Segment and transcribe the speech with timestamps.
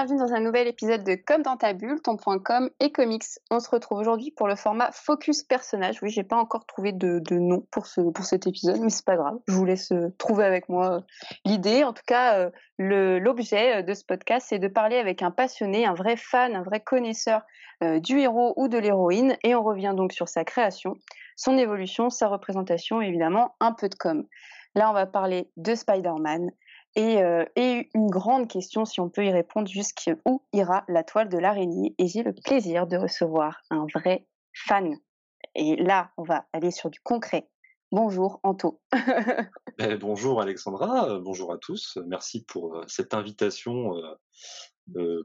[0.00, 3.26] bienvenue dans un nouvel épisode de Comme dans ta bulle, ton point com et comics.
[3.50, 5.98] On se retrouve aujourd'hui pour le format Focus personnage.
[6.00, 9.16] Oui, j'ai pas encore trouvé de, nom pour, ce, pour cet épisode, mais c'est pas
[9.16, 9.36] grave.
[9.46, 11.00] Je vous laisse euh, trouver avec moi euh,
[11.44, 11.84] l'idée.
[11.84, 15.92] En tout cas, euh, l'objet de ce podcast, c'est de parler avec un passionné, un
[15.92, 17.42] vrai fan, un vrai connaisseur
[17.82, 19.36] du héros ou de l'héroïne.
[19.44, 20.94] Et on revient donc sur sa création,
[21.36, 24.24] son évolution, sa représentation et évidemment un peu de com.
[24.74, 26.52] Là, on va parler de Spider-Man,
[26.98, 31.38] euh, et, une grande question, si on peut y répondre, jusqu'où ira la toile de
[31.38, 31.94] l'araignée?
[31.98, 34.96] Et j'ai le plaisir de recevoir un vrai fan.
[35.54, 37.48] Et là, on va aller sur du concret.
[37.92, 38.80] Bonjour Anto.
[39.82, 41.96] Eh, bonjour Alexandra, euh, bonjour à tous.
[42.06, 43.94] Merci pour euh, cette invitation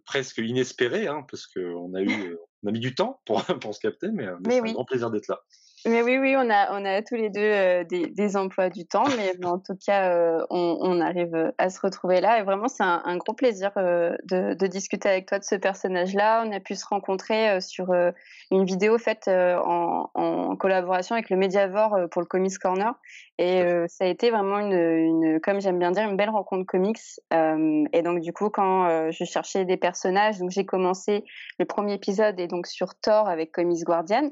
[0.05, 3.81] presque inespérée, hein, parce qu'on a eu, on a mis du temps pour, pour se
[3.81, 5.41] capter, mais, c'est un grand plaisir d'être là.
[5.87, 8.87] Mais oui, oui, on a, on a tous les deux euh, des, des, emplois du
[8.87, 12.39] temps, mais en tout cas, euh, on, on, arrive à se retrouver là.
[12.39, 15.53] Et vraiment, c'est un, un, gros plaisir euh, de, de, discuter avec toi de ce
[15.53, 16.43] personnage-là.
[16.43, 17.93] On a pu se rencontrer sur
[18.49, 22.93] une vidéo faite en, en, collaboration avec le Mediavore pour le Comics Corner.
[23.37, 26.97] Et ça a été vraiment une, une comme j'aime bien dire, une belle rencontre comics.
[27.31, 31.23] et donc, du coup, quand je cherchais des personnages, donc j'ai commencé
[31.59, 34.31] le premier épisode et donc sur Thor avec Comics Guardian.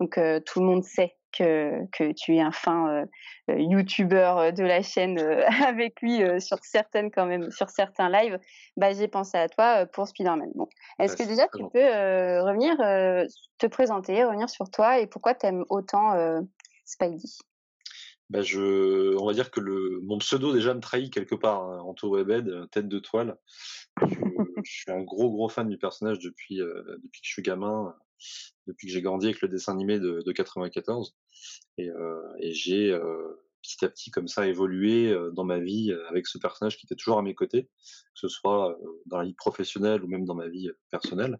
[0.00, 3.06] Donc euh, tout le monde sait que, que tu es un fin euh,
[3.50, 5.18] euh youtubeur de la chaîne
[5.66, 8.38] avec lui sur certaines quand même sur certains lives.
[8.76, 10.50] Bah j'ai pensé à toi pour Spider-Man.
[10.54, 12.76] Bon, est-ce bah, que déjà tu peux revenir
[13.58, 16.14] te présenter, revenir sur toi et pourquoi tu aimes autant
[16.84, 17.18] Spidey?
[18.30, 21.64] Bah je, on va dire que le, mon pseudo déjà me trahit quelque part.
[21.64, 23.36] Hein, Anto Webed, tête de toile.
[24.00, 24.16] Je,
[24.64, 27.94] je, suis un gros gros fan du personnage depuis depuis que je suis gamin
[28.66, 31.16] depuis que j'ai grandi avec le dessin animé de, de 94.
[31.78, 35.92] Et, euh, et j'ai euh, petit à petit comme ça évolué euh, dans ma vie
[36.08, 39.34] avec ce personnage qui était toujours à mes côtés, que ce soit dans la vie
[39.34, 41.38] professionnelle ou même dans ma vie personnelle.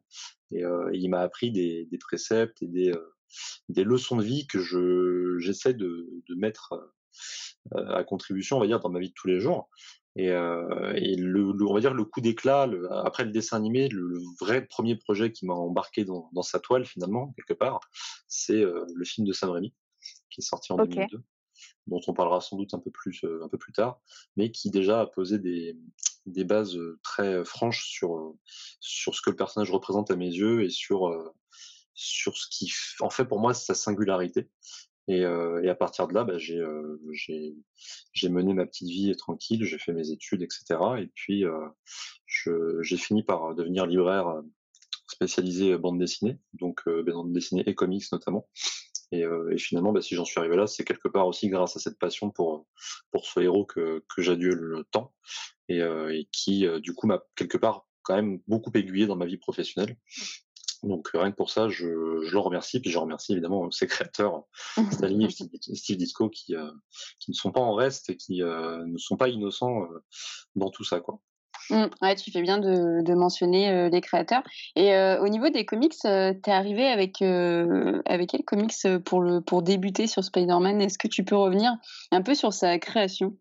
[0.51, 5.75] Et, euh, il m'a appris des, préceptes et des, leçons de vie que je j'essaie
[5.75, 6.93] de mettre
[7.73, 9.71] à contribution, on va dire, dans ma vie de tous les jours.
[10.17, 12.69] Et, euh, et le, on va dire le coup d'éclat,
[13.05, 16.87] après le dessin animé, le, vrai premier projet qui m'a embarqué dans, dans, sa toile
[16.87, 17.81] finalement, quelque part,
[18.29, 19.75] c'est euh, le film de Sam Raimi,
[20.31, 21.21] qui est sorti en 2002,
[21.89, 24.01] dont on parlera sans doute un peu plus, euh, un peu plus tard,
[24.37, 25.77] mais qui déjà a posé des,
[26.27, 28.35] des bases très franches sur,
[28.79, 31.13] sur ce que le personnage représente à mes yeux et sur,
[31.95, 34.49] sur ce qui en fait pour moi sa singularité.
[35.07, 36.99] Et, euh, et, à partir de là, bah, j'ai, euh,
[38.31, 40.81] mené ma petite vie tranquille, j'ai fait mes études, etc.
[40.99, 44.43] Et puis, euh, j'ai fini par devenir libraire euh,
[45.07, 48.49] spécialisé bande dessinée, donc euh, bande dessinée et comics notamment.
[49.13, 51.79] Et, et finalement, bah, si j'en suis arrivé là, c'est quelque part aussi grâce à
[51.79, 52.67] cette passion pour
[53.13, 55.15] pour ce héros que, que j'adule le temps
[55.69, 59.37] et, et qui, du coup, m'a quelque part quand même beaucoup aiguillé dans ma vie
[59.37, 59.97] professionnelle.
[60.85, 61.87] Donc rien que pour ça, je,
[62.25, 62.81] je le remercie.
[62.81, 64.45] Puis je remercie évidemment ses créateurs,
[64.93, 66.71] Stanley et Steve Disco, qui, euh,
[67.19, 70.05] qui ne sont pas en reste et qui euh, ne sont pas innocents euh,
[70.55, 71.01] dans tout ça.
[71.01, 71.21] Quoi.
[71.71, 74.43] Mmh, ouais, tu fais bien de, de mentionner les créateurs.
[74.77, 78.75] Et au niveau des comics, tu es arrivé avec, avec quel comics
[79.07, 80.83] pour, le, pour débuter sur Spider-Man?
[80.83, 81.73] Est-ce que tu peux revenir
[82.11, 83.39] un peu sur sa création?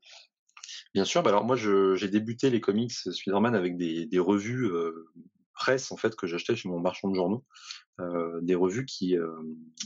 [0.94, 4.72] Bien sûr, bah alors moi j'ai débuté les comics Spider-Man avec des, des revues
[5.54, 7.44] presse en fait que j'achetais chez mon marchand de journaux,
[8.00, 9.32] euh, des revues qui euh,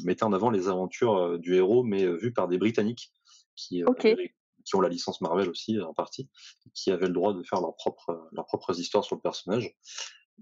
[0.04, 3.12] mettaient en avant les aventures euh, du héros, mais vues par des Britanniques
[3.56, 6.30] qui, qui ont la licence Marvel aussi en partie,
[6.74, 9.76] qui avaient le droit de faire leurs propres leurs propres histoires sur le personnage.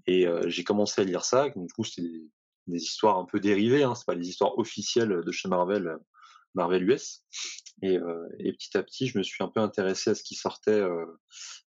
[0.07, 1.47] Et j'ai commencé à lire ça.
[1.55, 2.09] du coup, c'était
[2.67, 3.83] des, histoires un peu dérivées.
[3.83, 5.97] Hein, c'est pas les histoires officielles de chez Marvel
[6.55, 7.23] Marvel US.
[7.81, 10.35] Et, euh, et, petit à petit, je me suis un peu intéressé à ce qui
[10.35, 11.05] sortait euh,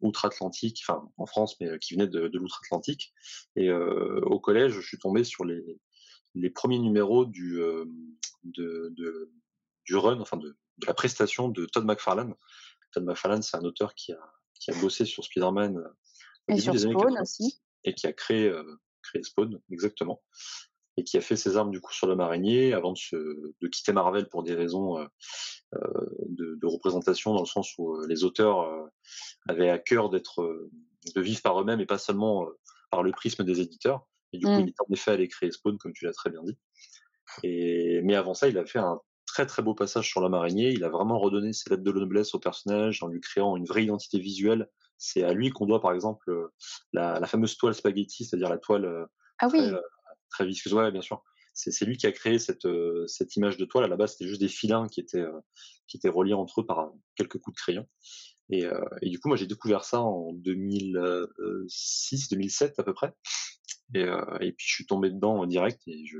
[0.02, 3.14] outre-Atlantique, enfin en France, mais euh, qui venait de, de l'outre-Atlantique.
[3.56, 5.80] Et euh, au collège, je suis tombé sur les,
[6.36, 7.62] les premiers numéros du,
[8.44, 9.32] de, de,
[9.86, 12.36] du run, enfin de, de, la prestation de Todd McFarlane.
[12.92, 15.82] Todd McFarlane, c'est un auteur qui a, qui a bossé sur Spider-Man
[16.50, 17.62] et sur Spawn aussi.
[17.86, 18.54] Et qui a créé,
[19.02, 20.22] créé Spawn, exactement
[20.98, 23.68] et qui a fait ses armes du coup sur le marinier avant de, se, de
[23.68, 25.06] quitter Marvel pour des raisons euh,
[25.76, 25.80] euh,
[26.30, 28.86] de, de, représentation dans le sens où euh, les auteurs euh,
[29.48, 30.70] avaient à cœur d'être
[31.16, 32.48] de vivre par eux-mêmes et pas seulement
[32.92, 34.06] par le prisme des éditeurs.
[34.32, 36.42] Et du coup, il est en effet allé créer Spawn, comme tu l'as très bien
[36.44, 36.58] dit.
[37.44, 40.72] Et, mais avant ça, il a fait un très très beau passage sur la marinier.
[40.72, 43.84] Il a vraiment redonné ses lettres de noblesse au personnage en lui créant une vraie
[43.84, 44.70] identité visuelle.
[44.98, 46.32] C'est à lui qu'on doit, par exemple,
[46.94, 49.08] la, la fameuse toile spaghetti, c'est-à-dire la toile
[49.40, 49.72] ah oui
[50.34, 50.74] très visqueuse.
[50.74, 51.24] Ouais, bien sûr.
[51.54, 53.84] C'est lui qui a créé cette, euh, cette image de toile.
[53.84, 55.40] À la base, c'était juste des filins qui étaient, euh,
[55.88, 57.88] qui étaient reliés entre eux par quelques coups de crayon.
[58.50, 58.66] Et,
[59.02, 63.14] et du coup, moi, j'ai découvert ça en 2006, 2007 à peu près.
[63.96, 65.82] Et, et puis, je suis tombé dedans en direct.
[65.88, 66.18] Et je,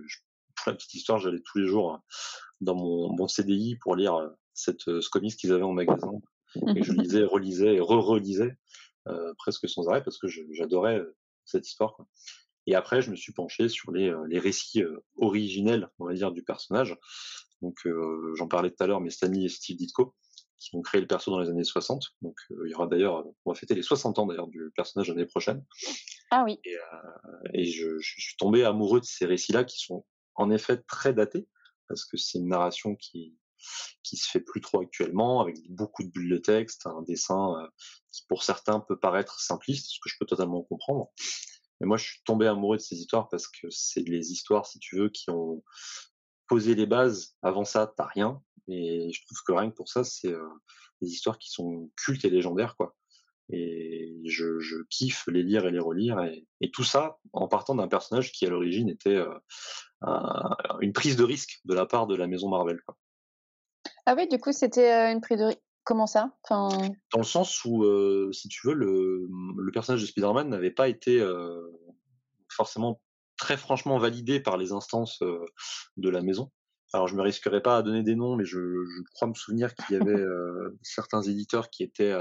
[0.56, 2.00] pour la petite histoire, j'allais tous les jours
[2.62, 6.14] dans mon, mon CDI pour lire cette, ce comics qu'ils avaient en magasin.
[6.76, 8.56] Et je lisais, relisais et re-relisais
[9.08, 11.02] euh, presque sans arrêt parce que j'adorais
[11.46, 11.94] cette histoire.
[11.96, 12.08] Quoi.
[12.68, 14.84] Et après, je me suis penché sur les, les récits
[15.18, 16.98] originels, on va dire, du personnage.
[17.62, 17.78] Donc,
[18.36, 20.16] j'en parlais tout à l'heure, mais Stanley et Steve Ditko,
[20.60, 22.04] qui ont créé le perso dans les années 60.
[22.22, 25.26] Donc, il y aura d'ailleurs, on va fêter les 60 ans d'ailleurs du personnage l'année
[25.26, 25.64] prochaine.
[26.32, 26.60] Ah oui.
[26.64, 26.78] Et,
[27.54, 30.06] et je, je, suis tombé amoureux de ces récits-là qui sont
[30.36, 31.48] en effet très datés
[31.88, 33.38] parce que c'est une narration qui
[34.04, 37.68] qui se fait plus trop actuellement, avec beaucoup de bulles de texte, un dessin euh,
[38.12, 41.12] qui pour certains peut paraître simpliste, ce que je peux totalement comprendre.
[41.84, 44.80] Mais moi, je suis tombé amoureux de ces histoires parce que c'est les histoires, si
[44.80, 45.62] tu veux, qui ont
[46.48, 47.36] posé les bases.
[47.42, 48.42] Avant ça, t'as rien.
[48.70, 50.48] Et je trouve que rien que pour ça, c'est euh,
[51.02, 52.96] des histoires qui sont cultes et légendaires, quoi.
[53.50, 56.24] Et je, kiffe les lire et les relire.
[56.62, 59.38] Et, tout ça en partant d'un personnage qui, à l'origine, était euh,
[60.04, 62.80] un, une prise de risque de la part de la maison Marvel.
[64.06, 65.60] Ah oui, du coup, c'était une prise de risque.
[65.84, 66.32] Comment ça?
[66.44, 66.70] Enfin...
[67.12, 69.28] Dans le sens où, euh, si tu veux, le,
[69.58, 71.62] le personnage de Spider-Man n'avait pas été euh,
[72.50, 73.02] forcément
[73.38, 75.46] très franchement validé par les instances euh,
[75.98, 76.52] de la maison.
[76.94, 79.74] Alors, je me risquerais pas à donner des noms, mais je, je crois me souvenir
[79.74, 80.24] qu'il y avait
[80.84, 82.14] certains éditeurs qui étaient,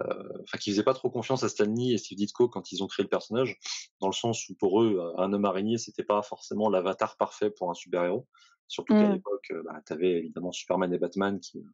[0.00, 3.04] enfin, qui faisaient pas trop confiance à Stanley et Steve Ditko quand ils ont créé
[3.04, 3.58] le personnage,
[4.00, 7.70] dans le sens où pour eux, un homme araignée, c'était pas forcément l'avatar parfait pour
[7.70, 8.26] un super-héros.
[8.68, 9.12] Surtout qu'à mmh.
[9.14, 11.64] l'époque, bah, tu avais évidemment Superman et Batman qui,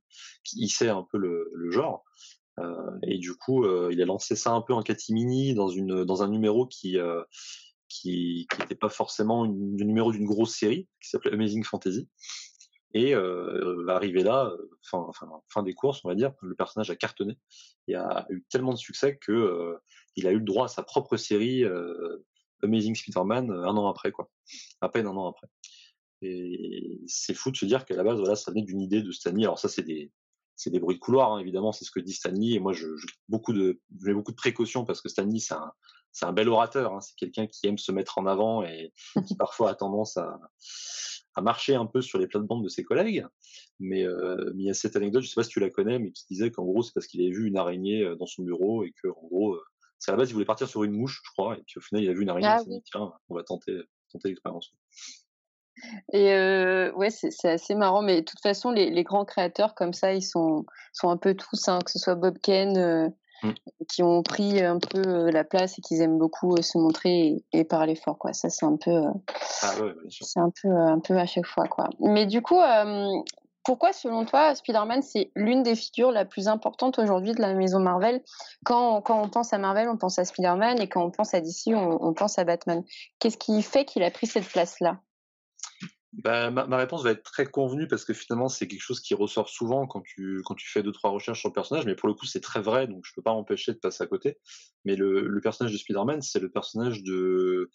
[0.45, 2.05] qui hissaient un peu le, le genre.
[2.59, 6.05] Euh, et du coup, euh, il a lancé ça un peu en catimini dans une
[6.05, 7.23] dans un numéro qui euh,
[7.89, 12.09] qui n'était pas forcément le numéro d'une grosse série qui s'appelait Amazing Fantasy.
[12.97, 14.51] Et euh, arrivé là,
[14.81, 17.37] fin, fin, fin des courses, on va dire, le personnage a cartonné
[17.89, 19.77] et a eu tellement de succès que euh,
[20.17, 22.25] il a eu le droit à sa propre série euh,
[22.63, 24.31] Amazing Spider-Man un an après, quoi,
[24.81, 25.47] à peine un an après.
[26.23, 29.11] Et c'est fou de se dire qu'à la base, voilà, ça venait d'une idée de
[29.11, 29.45] Stanley.
[29.45, 30.11] Alors ça, c'est des,
[30.55, 32.55] c'est des bruits de couloir, hein, évidemment, c'est ce que dit Stanley.
[32.55, 32.87] Et moi, je
[33.29, 35.71] beaucoup de, je mets beaucoup de précautions parce que Stanley, c'est un,
[36.17, 36.95] c'est un bel orateur.
[36.95, 38.93] Hein, c'est quelqu'un qui aime se mettre en avant et
[39.27, 40.41] qui parfois a tendance à,
[41.35, 43.27] à marcher un peu sur les plates-bandes de ses collègues.
[43.79, 45.99] Mais, euh, mais il y a cette anecdote, je sais pas si tu la connais,
[45.99, 48.43] mais qui disait qu'en gros, c'est parce qu'il avait vu une araignée euh, dans son
[48.43, 49.63] bureau et que, en gros, euh,
[49.99, 51.83] c'est à la base, il voulait partir sur une mouche, je crois, et puis au
[51.83, 53.79] final, il a vu une araignée, ah, il s'est dit, tiens, on va tenter,
[54.11, 54.73] tenter l'expérience.
[56.15, 59.93] Et euh, ouais, c'est assez marrant, mais de toute façon, les, les, grands créateurs comme
[59.93, 60.65] ça, ils sont,
[60.95, 63.09] sont un peu tous, hein, que ce soit Bob Ken, euh,
[63.47, 63.85] mmh.
[63.89, 67.65] qui ont pris un peu la place et qu'ils aiment beaucoup se montrer et, et,
[67.65, 68.33] parler fort, quoi.
[68.33, 69.03] Ça, c'est un peu,
[69.63, 71.89] ah ouais, c'est un peu, un peu à chaque fois, quoi.
[72.01, 72.61] Mais du coup,
[73.67, 77.81] pourquoi, selon toi, Spider-Man, c'est l'une des figures la plus importante aujourd'hui de la maison
[77.81, 78.23] Marvel?
[78.65, 81.41] Quand, quand, on pense à Marvel, on pense à Spider-Man, et quand on pense à
[81.41, 82.85] DC, on, on pense à Batman.
[83.19, 85.01] Qu'est-ce qui fait qu'il a pris cette place-là?
[86.17, 89.13] Bah, ma, ma, réponse va être très convenue parce que finalement c'est quelque chose qui
[89.15, 92.09] ressort souvent quand tu quand tu fais deux trois recherches sur le personnage, mais pour
[92.09, 94.39] le coup c'est très vrai donc je peux pas m'empêcher de passer à côté.
[94.87, 97.71] Mais le, le personnage de Spider-Man c'est le personnage de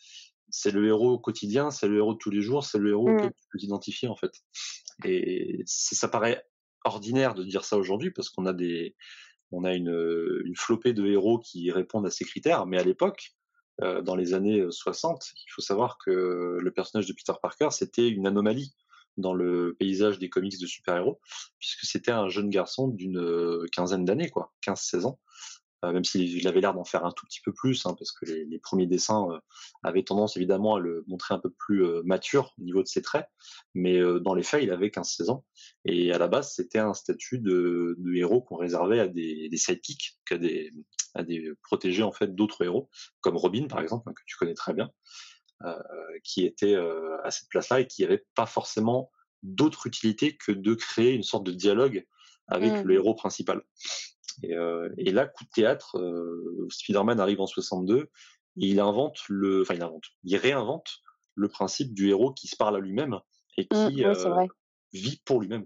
[0.50, 3.18] c'est le héros quotidien, c'est le héros de tous les jours, c'est le héros mmh.
[3.18, 4.34] que tu peux t'identifier en fait.
[5.06, 6.44] Et ça paraît
[6.84, 8.96] ordinaire de dire ça aujourd'hui parce qu'on a des
[9.52, 13.36] on a une, une flopée de héros qui répondent à ces critères, mais à l'époque
[13.84, 15.22] euh, dans les années 60.
[15.22, 18.76] Euh, il faut savoir que le personnage de Peter Parker, c'était une anomalie
[19.18, 21.20] dans le paysage des comics de super-héros,
[21.60, 25.20] puisque c'était un jeune garçon d'une euh, quinzaine d'années, quoi, 15-16 ans,
[25.84, 28.60] même s'il avait l'air d'en faire un tout petit peu plus, hein, parce que les,
[28.60, 29.42] premiers dessins
[29.82, 33.26] avaient tendance évidemment à le montrer un peu plus mature au niveau de ses traits,
[33.74, 35.44] mais dans les faits, il avait 15-16 ans,
[35.86, 40.20] et à la base, c'était un statut de, héros qu'on réservait à des, des sidekicks,
[40.30, 40.72] à des,
[41.14, 42.90] à des protégés en fait d'autres héros,
[43.22, 44.90] comme Robin par exemple, hein, que tu connais très bien,
[45.64, 45.76] euh,
[46.24, 49.12] qui était euh, à cette place-là et qui n'avait pas forcément
[49.44, 52.06] d'autre utilité que de créer une sorte de dialogue
[52.48, 52.82] avec mmh.
[52.88, 53.62] le héros principal.
[54.44, 58.08] Et, euh, et, là, coup de théâtre, euh, Spider-Man arrive en 62 et
[58.56, 61.00] il invente le, enfin il invente, il réinvente
[61.36, 63.20] le principe du héros qui se parle à lui-même
[63.58, 64.48] et mmh, qui oui, euh,
[64.94, 65.66] vit pour lui-même.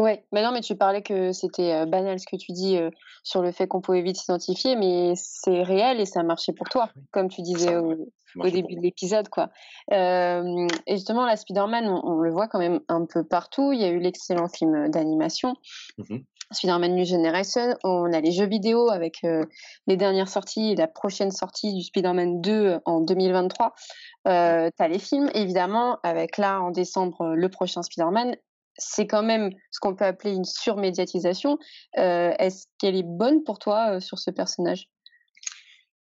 [0.00, 2.78] Ouais, mais non, mais tu parlais que c'était banal ce que tu dis
[3.22, 6.68] sur le fait qu'on pouvait vite s'identifier, mais c'est réel et ça a marché pour
[6.68, 9.50] toi, comme tu disais au, au début de l'épisode, quoi.
[9.92, 13.72] Euh, et justement, la Spider-Man, on, on, le voit quand même un peu partout.
[13.72, 15.54] Il y a eu l'excellent film d'animation.
[15.98, 16.18] Mmh
[16.52, 19.44] Spider-Man New Generation, on a les jeux vidéo avec euh,
[19.86, 23.74] les dernières sorties et la prochaine sortie du Spider-Man 2 en 2023.
[24.28, 28.36] Euh, tu as les films, évidemment, avec là en décembre le prochain Spider-Man
[28.76, 31.58] c'est quand même ce qu'on peut appeler une surmédiatisation.
[31.94, 34.88] Est-ce qu'elle est bonne pour toi sur ce personnage?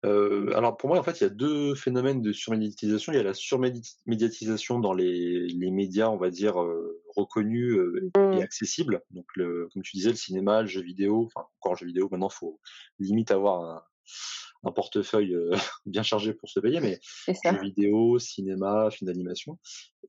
[0.02, 3.12] Alors pour moi, en fait, il y a deux phénomènes de surmédiatisation.
[3.12, 6.54] Il y a la surmédiatisation dans les, les médias, on va dire,
[7.16, 7.76] reconnus
[8.14, 8.40] et mmh.
[8.40, 9.02] accessibles.
[9.10, 12.08] Donc, le, comme tu disais, le cinéma, le jeu vidéo, enfin encore le jeu vidéo,
[12.10, 12.60] maintenant, il faut
[12.98, 13.82] limite avoir un,
[14.64, 15.36] un portefeuille
[15.86, 19.58] bien chargé pour se payer, mais jeux vidéo, cinéma, film d'animation.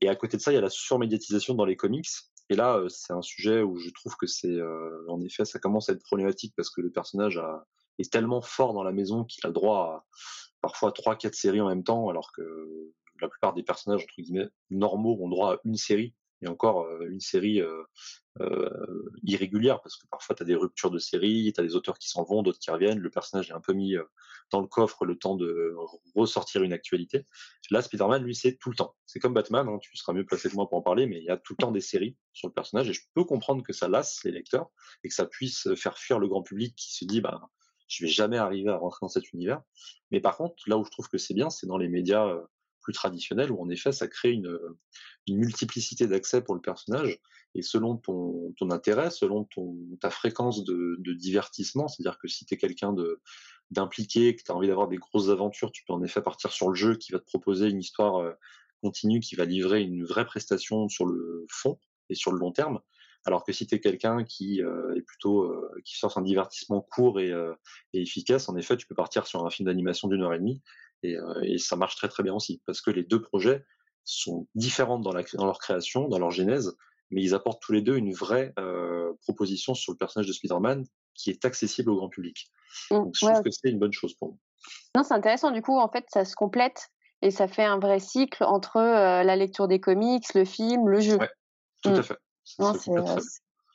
[0.00, 2.08] Et à côté de ça, il y a la surmédiatisation dans les comics.
[2.50, 4.58] Et là, c'est un sujet où je trouve que c'est,
[5.08, 7.40] en effet, ça commence à être problématique parce que le personnage
[7.98, 10.04] est tellement fort dans la maison qu'il a droit à
[10.60, 14.48] parfois trois, quatre séries en même temps, alors que la plupart des personnages entre guillemets
[14.70, 17.60] normaux ont droit à une série et encore une série
[19.22, 22.08] irrégulière parce que parfois tu as des ruptures de série, tu as des auteurs qui
[22.08, 23.94] s'en vont, d'autres qui reviennent, le personnage est un peu mis
[24.50, 25.74] dans le coffre le temps de
[26.14, 27.26] ressortir une actualité.
[27.70, 28.94] Là, Spider-Man, lui, c'est tout le temps.
[29.06, 31.24] C'est comme Batman, hein, tu seras mieux placé que moi pour en parler, mais il
[31.24, 33.72] y a tout le temps des séries sur le personnage et je peux comprendre que
[33.72, 34.70] ça lasse les lecteurs
[35.04, 37.40] et que ça puisse faire fuir le grand public qui se dit, bah,
[37.88, 39.62] je vais jamais arriver à rentrer dans cet univers.
[40.10, 42.34] Mais par contre, là où je trouve que c'est bien, c'est dans les médias
[42.82, 44.58] plus traditionnel où en effet ça crée une,
[45.28, 47.18] multiplicité d'accès pour le personnage
[47.54, 49.46] et selon ton, intérêt, selon
[50.00, 52.94] ta fréquence de, divertissement, c'est-à-dire que si tu es quelqu'un
[53.70, 56.68] d'impliqué, que tu as envie d'avoir des grosses aventures, tu peux en effet partir sur
[56.68, 58.32] le jeu qui va te proposer une histoire euh,
[58.82, 62.80] continue, qui va livrer une vraie prestation sur le fond et sur le long terme.
[63.24, 66.80] Alors que si tu es quelqu'un qui euh, est plutôt euh, qui cherche un divertissement
[66.80, 67.32] court et,
[67.92, 70.60] efficace, en effet, tu peux partir sur un film d'animation d'une heure et demie
[71.04, 73.64] euh, et, ça marche très très bien aussi, parce que les deux projets
[74.04, 76.76] sont différents dans, la, dans leur création, dans leur genèse,
[77.10, 80.84] mais ils apportent tous les deux une vraie euh, proposition sur le personnage de Spider-Man
[81.14, 82.50] qui est accessible au grand public.
[82.90, 84.36] Mmh, Donc, je trouve que c'est une bonne chose pour moi.
[84.96, 85.50] Non, c'est intéressant.
[85.50, 86.90] Du coup, en fait, ça se complète
[87.20, 91.00] et ça fait un vrai cycle entre euh, la lecture des comics, le film, le
[91.00, 91.16] jeu.
[91.18, 91.30] Ouais,
[91.82, 92.02] tout à mmh.
[92.02, 92.18] fait.
[92.58, 92.90] Non, c'est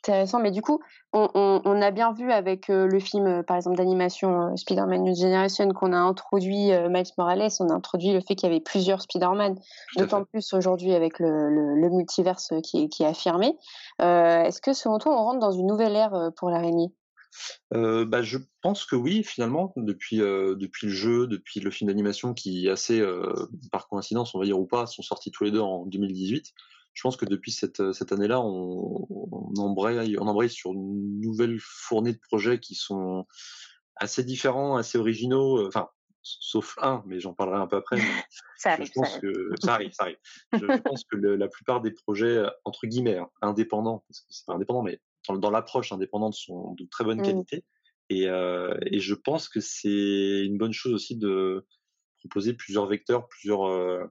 [0.07, 0.39] intéressant.
[0.39, 0.79] Mais du coup,
[1.13, 5.15] on, a bien vu avec euh, le film, euh, par exemple, d'animation euh, Spider-Man New
[5.15, 9.01] Generation qu'on a introduit Miles Morales, on a introduit le fait qu'il y avait plusieurs
[9.01, 9.55] Spider-Man,
[9.97, 13.55] d'autant plus aujourd'hui avec le, multiverse qui est, affirmé.
[13.99, 16.91] Est-ce que selon toi, on rentre dans une nouvelle ère pour l'araignée?
[17.71, 22.69] Bah, je pense que oui, finalement, depuis, depuis le jeu, depuis le film d'animation qui,
[22.69, 23.03] assez
[23.71, 26.53] par coïncidence, on va dire ou pas, sont sortis tous les deux en 2018
[26.97, 31.19] je pense que depuis cette, euh, cette année-là, on, on, embraye, on embraye sur une
[31.19, 33.27] nouvelle fournée de projets qui sont
[33.97, 35.59] assez différents, assez originaux.
[35.59, 35.89] Euh, enfin,
[36.23, 37.97] sauf un, mais j'en parlerai un peu après.
[38.57, 38.87] ça arrive.
[38.87, 40.17] Je pense ça que ça arrive, ça arrive.
[40.53, 44.47] Je, pense que la plupart des projets euh, entre guillemets hein, indépendants, parce que c'est
[44.47, 44.99] pas indépendant, mais
[45.29, 47.25] dans, l'approche indépendante sont de très bonne mmh.
[47.25, 47.63] qualité.
[48.09, 51.63] Et, euh, et, je pense que c'est une bonne chose aussi de
[52.17, 54.09] proposer plusieurs vecteurs, plusieurs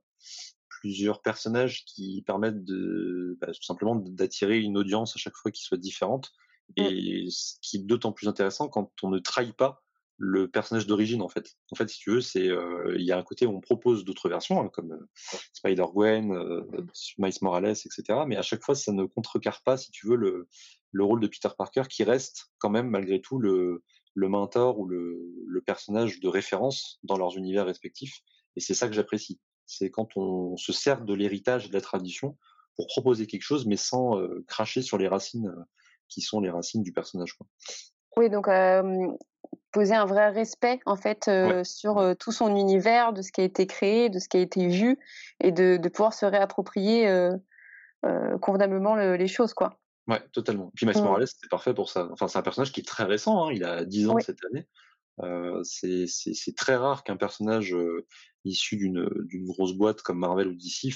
[0.87, 5.63] plusieurs personnages qui permettent de bah, tout simplement d'attirer une audience à chaque fois qui
[5.65, 6.33] soit différente
[6.77, 6.83] mmh.
[6.83, 9.83] et ce qui est d'autant plus intéressant quand on ne trahit pas
[10.19, 11.57] le personnage d'origine en fait.
[11.73, 14.05] En fait, si tu veux, c'est euh, il y a un côté où on propose
[14.05, 15.09] d'autres versions hein, comme euh,
[15.53, 16.63] Spider Gwen, euh,
[17.19, 18.21] Miles Morales, etc.
[18.27, 20.49] Mais à chaque fois, ça ne contrecarre pas, si tu veux, le,
[20.93, 23.83] le rôle de Peter Parker qui reste quand même malgré tout le,
[24.15, 28.21] le mentor ou le, le personnage de référence dans leurs univers respectifs.
[28.55, 31.81] Et c'est ça que j'apprécie c'est quand on se sert de l'héritage et de la
[31.81, 32.37] tradition
[32.77, 35.55] pour proposer quelque chose, mais sans cracher sur les racines
[36.09, 37.33] qui sont les racines du personnage.
[37.35, 37.47] Quoi.
[38.17, 38.49] Oui, donc
[39.73, 41.31] poser un vrai respect en fait
[41.65, 44.69] sur tout son univers, de ce qui a été créé, de ce qui a été
[44.69, 44.99] vu,
[45.41, 47.31] et de, de pouvoir se réapproprier
[48.41, 49.79] convenablement les choses, quoi.
[50.09, 50.71] Ouais, totalement.
[50.77, 51.05] Puis Miles mmh.
[51.05, 52.09] Morales, c'est parfait pour ça.
[52.13, 53.47] Enfin, c'est un personnage qui est très récent.
[53.47, 54.67] Hein, il a 10 ans cette année.
[55.23, 58.07] Euh, c'est très rare qu'un personnage euh,
[58.45, 59.09] issu d'une
[59.47, 60.95] grosse boîte comme Marvel ou DC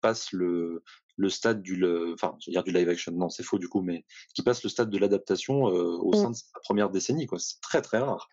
[0.00, 0.82] passe le,
[1.16, 1.84] le stade du,
[2.14, 3.12] enfin, je veux dire du live action.
[3.12, 6.22] Non, c'est faux du coup, mais qui passe le stade de l'adaptation euh, au mmh.
[6.22, 7.26] sein de sa première décennie.
[7.26, 7.38] quoi.
[7.38, 8.28] C'est très très rare.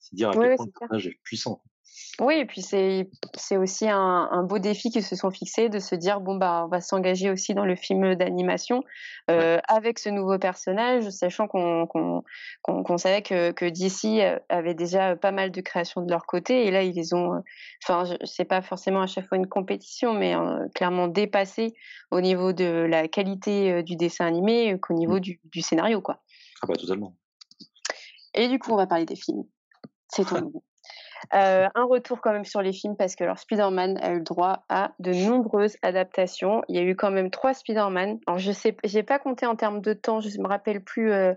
[0.00, 1.62] C'est dire à quel point le personnage est puissant.
[2.20, 5.94] Oui, et puis c'est aussi un, un, beau défi qu'ils se sont fixés de se
[5.94, 8.82] dire bon bah on va s'engager aussi dans le film d'animation
[9.30, 12.22] euh, avec ce nouveau personnage, sachant qu'on qu'on
[12.62, 16.70] qu'on savait que que DC avait déjà pas mal de créations de leur côté et
[16.70, 17.42] là ils les ont,
[17.84, 21.74] enfin c'est pas forcément à chaque fois une compétition, mais euh, clairement dépassé
[22.10, 25.20] au niveau de la qualité euh, du dessin animé qu'au niveau mmh.
[25.20, 26.22] du, du scénario quoi.
[26.62, 27.16] Ah bah totalement.
[28.34, 29.44] Et du coup on va parler des films.
[30.08, 30.62] C'est tout.
[31.34, 34.64] Euh, un retour quand même sur les films parce que Spider-Man a eu le droit
[34.68, 36.62] à de nombreuses adaptations.
[36.68, 38.18] Il y a eu quand même trois Spider-Man.
[38.26, 40.20] Alors je sais, j'ai pas compté en termes de temps.
[40.20, 41.34] Je me rappelle plus euh,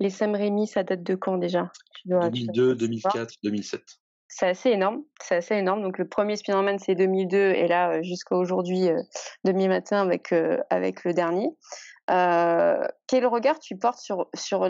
[0.00, 0.66] les Sam Raimi.
[0.66, 1.70] Ça date de quand déjà?
[2.06, 3.82] 2002, 2004, 2007.
[4.28, 5.02] C'est assez énorme.
[5.20, 5.82] C'est assez énorme.
[5.82, 8.88] Donc le premier Spider-Man c'est 2002 et là euh, jusqu'à aujourd'hui
[9.44, 10.34] 2021 avec
[10.70, 11.50] avec le dernier.
[12.10, 14.68] Euh, quel regard tu portes sur, sur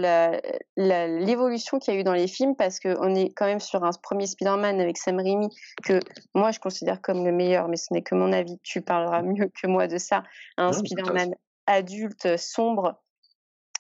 [0.77, 2.55] l'évolution qu'il y a eu dans les films?
[2.55, 5.49] Parce qu'on est quand même sur un premier Spider-Man avec Sam Raimi,
[5.85, 5.99] que
[6.35, 9.51] moi je considère comme le meilleur, mais ce n'est que mon avis, tu parleras mieux
[9.61, 10.23] que moi de ça.
[10.57, 11.35] Un Spider-Man
[11.67, 13.01] adulte, sombre,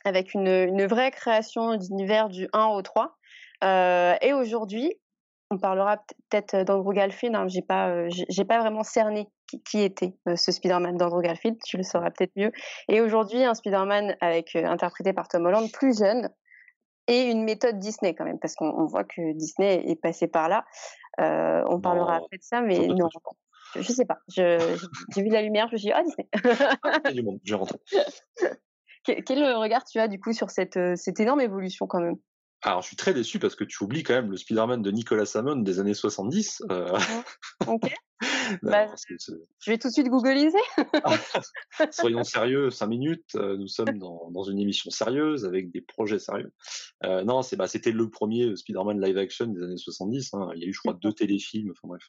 [0.04, 3.16] avec une, une vraie création d'univers du 1 au 3.
[3.62, 4.94] Euh, et aujourd'hui,
[5.54, 7.34] on parlera peut-être d'Andrew Garfield.
[7.34, 9.28] Hein, j'ai pas, euh, j'ai pas vraiment cerné
[9.64, 11.58] qui, était euh, ce Spider-Man d'Andrew Garfield.
[11.64, 12.50] Tu le sauras peut-être mieux.
[12.88, 16.28] Et aujourd'hui, un Spider-Man avec interprété par Tom Holland, plus jeune,
[17.06, 20.64] et une méthode Disney quand même, parce qu'on voit que Disney est passé par là.
[21.18, 23.08] on parlera après de ça, mais non.
[23.74, 24.18] Je, je sais pas.
[24.28, 24.58] J'ai
[25.16, 26.28] vu la lumière, je me suis dit, ah, Disney.
[26.34, 27.76] Il y a du monde, je rentre.
[29.04, 32.16] Quel regard tu as du coup sur cette, cette énorme évolution quand même?
[32.64, 35.26] Alors, je suis très déçu parce que tu oublies quand même le Spider-Man de Nicolas
[35.26, 36.62] Samon des années 70.
[36.70, 36.98] Euh...
[37.66, 37.92] Ok.
[38.62, 40.56] bah, je vais tout de suite googliser.
[41.90, 43.34] Soyons sérieux, cinq minutes.
[43.34, 46.52] Euh, nous sommes dans, dans, une émission sérieuse avec des projets sérieux.
[47.04, 50.32] Euh, non, c'est bah, c'était le premier Spider-Man live action des années 70.
[50.32, 50.48] Hein.
[50.54, 51.70] Il y a eu, je crois, deux téléfilms.
[51.70, 52.08] Enfin bref,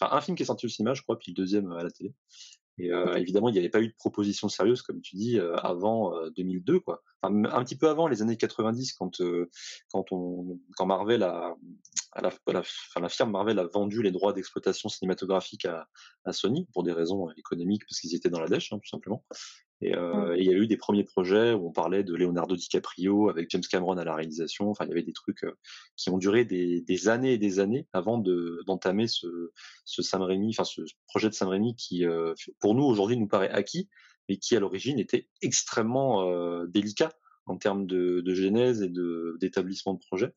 [0.00, 1.90] enfin un film qui est sorti au cinéma, je crois, puis le deuxième à la
[1.90, 2.14] télé.
[2.80, 5.54] Et euh, évidemment, il n'y avait pas eu de proposition sérieuse, comme tu dis, euh,
[5.56, 11.56] avant 2002, euh, un petit peu avant les années 90, quand on quand Marvel a,
[12.16, 12.62] la,
[13.08, 15.86] firme Marvel a vendu les droits d'exploitation cinématographique à,
[16.24, 19.24] à, Sony pour des raisons économiques, parce qu'ils étaient dans la dèche, hein, tout simplement.
[19.82, 23.28] Et, euh, il y a eu des premiers projets où on parlait de Leonardo DiCaprio
[23.28, 24.70] avec James Cameron à la réalisation.
[24.70, 25.52] Enfin, il y avait des trucs euh,
[25.96, 29.52] qui ont duré des, des années et des années avant de d'entamer ce,
[29.84, 33.28] ce Sam Raimi, enfin ce projet de Sam Raimi qui, euh, pour nous aujourd'hui, nous
[33.28, 33.88] paraît acquis,
[34.28, 36.24] mais qui à l'origine était extrêmement
[36.66, 37.10] délicat
[37.46, 40.32] en termes de, de genèse et de d'établissement de projet.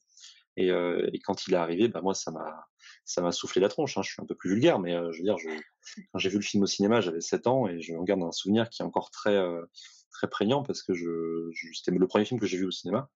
[0.55, 2.67] Et, euh, et, quand il est arrivé, bah moi ça m'a
[3.05, 3.97] ça m'a soufflé la tronche.
[3.97, 4.01] Hein.
[4.03, 5.49] Je suis un peu plus vulgaire, mais euh, je veux dire, je,
[6.11, 8.69] quand j'ai vu le film au cinéma, j'avais 7 ans et je garde un souvenir
[8.69, 9.63] qui est encore très euh,
[10.11, 13.09] très prégnant parce que je, je c'était le premier film que j'ai vu au cinéma.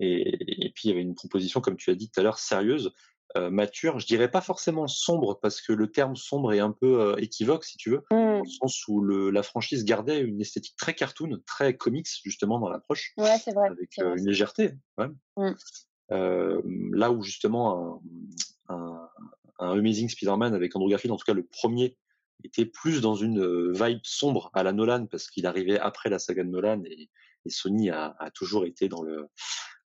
[0.00, 2.38] Et, et, puis il y avait une proposition, comme tu as dit tout à l'heure,
[2.38, 2.90] sérieuse,
[3.36, 4.00] mature.
[4.00, 7.76] Je dirais pas forcément sombre parce que le terme sombre est un peu équivoque, si
[7.76, 8.16] tu veux, mmh.
[8.16, 12.58] dans le sens où le, la franchise gardait une esthétique très cartoon, très comics justement
[12.58, 14.72] dans l'approche, ouais, c'est vrai, avec une légèreté.
[14.96, 15.08] Ouais.
[15.36, 15.52] Mmh.
[16.12, 16.60] Euh,
[16.92, 18.00] là où justement
[18.68, 19.08] un, un,
[19.58, 21.96] un Amazing Spider-Man avec Andrew Garfield, en tout cas le premier,
[22.44, 26.18] était plus dans une euh, vibe sombre à la Nolan parce qu'il arrivait après la
[26.18, 27.10] saga de Nolan et,
[27.44, 29.28] et Sony a, a, toujours été dans le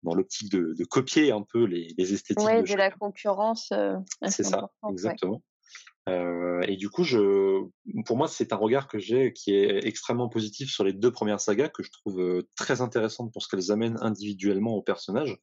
[0.03, 2.45] dans l'optique de, de, copier un peu les, les esthétiques.
[2.45, 3.71] Ouais, de, de la concurrence.
[3.71, 3.95] Euh,
[4.27, 5.41] c'est ça, exactement.
[6.09, 7.63] Euh, et du coup, je,
[8.05, 11.39] pour moi, c'est un regard que j'ai qui est extrêmement positif sur les deux premières
[11.39, 15.37] sagas que je trouve euh, très intéressantes pour ce qu'elles amènent individuellement aux personnages.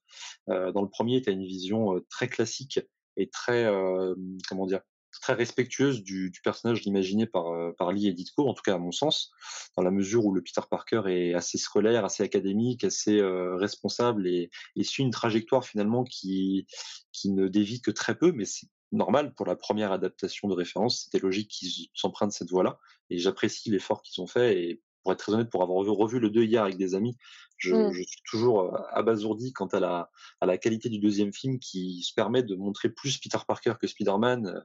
[0.48, 2.80] Euh, dans le premier, tu as une vision euh, très classique
[3.16, 4.14] et très, euh,
[4.48, 4.80] comment dire,
[5.20, 8.74] très respectueuse du, du personnage imaginé par, euh, par Lee et Ditko, en tout cas
[8.74, 9.30] à mon sens,
[9.76, 14.26] dans la mesure où le Peter Parker est assez scolaire, assez académique, assez euh, responsable
[14.26, 16.66] et, et, suit une trajectoire finalement qui,
[17.12, 21.04] qui ne dévie que très peu, mais c'est normal pour la première adaptation de référence,
[21.04, 22.78] c'était logique qu'ils s'empruntent cette voie-là,
[23.10, 26.20] et j'apprécie l'effort qu'ils ont fait, et pour être très honnête, pour avoir revu, revu
[26.20, 27.16] le 2 hier avec des amis,
[27.56, 27.92] je, mmh.
[27.92, 32.02] je, suis toujours euh, abasourdi quant à la, à la qualité du deuxième film qui
[32.02, 34.60] se permet de montrer plus Peter Parker que Spider-Man, euh,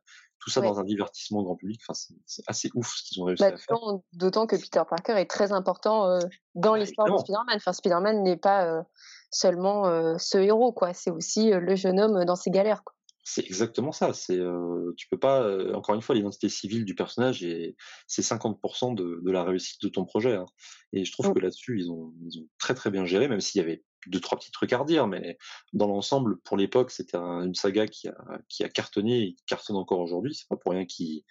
[0.46, 0.68] tout ça ouais.
[0.68, 1.82] dans un divertissement grand public.
[1.88, 3.78] Enfin, c'est assez ouf ce qu'ils ont réussi bah, à faire.
[4.14, 6.20] D'autant que Peter Parker est très important euh,
[6.54, 7.56] dans ah, l'histoire de Spider-Man.
[7.56, 8.84] Enfin, Spider-Man n'est pas euh,
[9.32, 10.94] seulement euh, ce héros, quoi.
[10.94, 12.84] C'est aussi le jeune homme dans ses galères.
[12.84, 12.95] Quoi.
[13.28, 14.14] C'est exactement ça.
[14.14, 15.42] C'est euh, tu peux pas.
[15.42, 19.82] Euh, encore une fois, l'identité civile du personnage et c'est 50% de, de, la réussite
[19.82, 20.36] de ton projet.
[20.36, 20.46] Hein.
[20.94, 21.34] Et je trouve mmh.
[21.34, 24.20] que là-dessus, ils ont, ils ont très très bien géré, même s'il y avait deux
[24.20, 25.40] trois petits trucs à redire, mais
[25.74, 28.16] dans l'ensemble, pour l'époque, c'était un, une saga qui a
[28.48, 30.36] qui a cartonné et qui cartonne encore aujourd'hui.
[30.36, 31.24] C'est pas pour rien qu'ils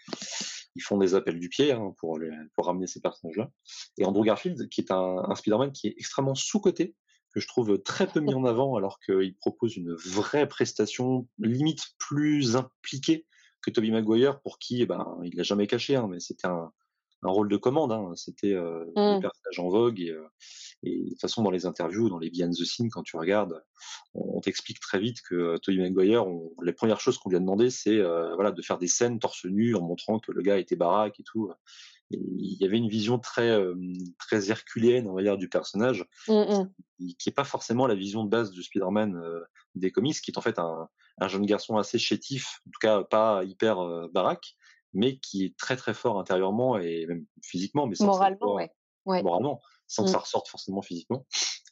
[0.74, 3.52] ils font des appels du pied hein, pour les, pour ramener ces personnages-là.
[3.98, 6.96] Et Andrew Garfield, qui est un, un Spider-Man qui est extrêmement sous coté
[7.34, 11.94] que je trouve très peu mis en avant alors qu'il propose une vraie prestation limite
[11.98, 13.26] plus impliquée
[13.60, 16.70] que Toby Maguire pour qui eh ben il l'a jamais caché hein, mais c'était un,
[17.22, 19.16] un, rôle de commande hein, c'était euh, mmh.
[19.16, 20.28] le personnage en vogue et, euh,
[20.84, 23.64] et, de toute façon dans les interviews dans les behind the scenes quand tu regardes
[24.14, 27.36] on, on t'explique très vite que euh, Toby Maguire on, les premières choses qu'on lui
[27.36, 30.42] a demandé c'est euh, voilà de faire des scènes torse nu en montrant que le
[30.42, 31.50] gars était baraque et tout
[32.10, 33.74] il y avait une vision très euh,
[34.18, 37.14] très herculéenne on va dire du personnage mmh, mmh.
[37.18, 39.40] qui est pas forcément la vision de base du Spider-Man euh,
[39.74, 40.88] des comics qui est en fait un,
[41.18, 44.56] un, jeune garçon assez chétif en tout cas pas hyper euh, baraque
[44.92, 48.70] mais qui est très très fort intérieurement et même physiquement mais sans moralement ouais.
[49.06, 49.22] ouais.
[49.22, 50.06] moralement sans mmh.
[50.06, 51.26] que ça ressorte forcément physiquement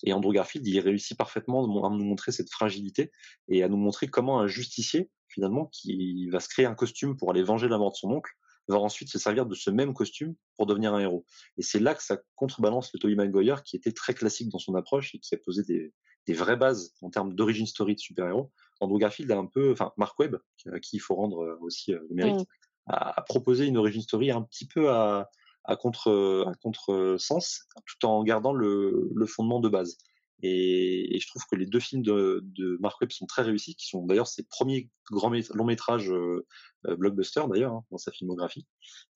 [0.05, 3.13] et Andrew Garfield il réussit parfaitement à nous montrer cette fragilité
[3.49, 7.31] et à nous montrer comment un justicier finalement qui va se créer un costume pour
[7.31, 8.33] aller venger la mort de son oncle
[8.69, 11.25] va ensuite se servir de ce même costume pour devenir un héros.
[11.59, 14.75] Et c'est là que ça contrebalance le Tobey Maguire qui était très classique dans son
[14.75, 15.93] approche et qui a posé des,
[16.27, 18.53] des vraies bases en termes d'origine story de super-héros.
[18.81, 20.37] Andrew Garfield a un peu, enfin Mark Webb,
[20.73, 22.93] à qui il faut rendre euh, aussi euh, le mérite, mmh.
[22.93, 25.29] a, proposé une origine story un petit peu à,
[25.65, 29.99] à contre à contre sens, tout en gardant le, le fondement de base.
[30.43, 33.77] Et, et, je trouve que les deux films de, de Mark Webb sont très réussis,
[33.77, 36.45] qui sont d'ailleurs ses premiers grands longs métrages euh,
[36.89, 38.67] euh, blockbuster d'ailleurs hein, dans sa filmographie.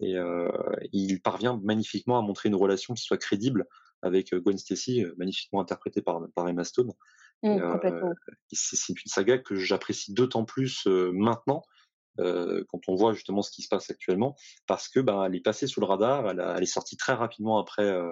[0.01, 0.49] Et euh,
[0.93, 3.67] il parvient magnifiquement à montrer une relation qui soit crédible
[4.03, 6.93] avec euh, Gwen Stacy, magnifiquement interprétée par, par Emma Stone.
[7.43, 7.59] Mmh,
[8.53, 11.63] c'est une saga que j'apprécie d'autant plus maintenant
[12.19, 15.41] euh, quand on voit justement ce qui se passe actuellement, parce que ben, elle est
[15.41, 18.11] passée sous le radar, elle, est sortie très rapidement après euh,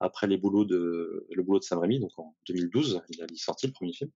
[0.00, 3.66] après les boulots de le boulot de Sam Raimi, donc en 2012, il a sorti
[3.66, 4.10] le premier film,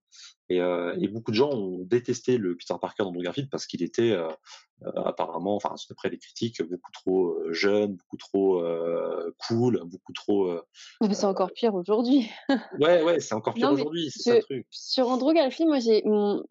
[0.48, 3.83] et, euh, et beaucoup de gens ont détesté le Peter Parker dans Garfield parce qu'il
[3.83, 4.29] était euh,
[4.97, 8.62] apparemment, enfin d'après les critiques, beaucoup trop jeune, beaucoup trop
[9.47, 10.61] cool, beaucoup trop.
[11.12, 12.31] c'est encore pire aujourd'hui.
[12.79, 14.66] ouais, ouais, c'est encore pire aujourd'hui, c'est ça le truc.
[14.71, 16.03] Sur Andrew Garfield, moi, j'ai,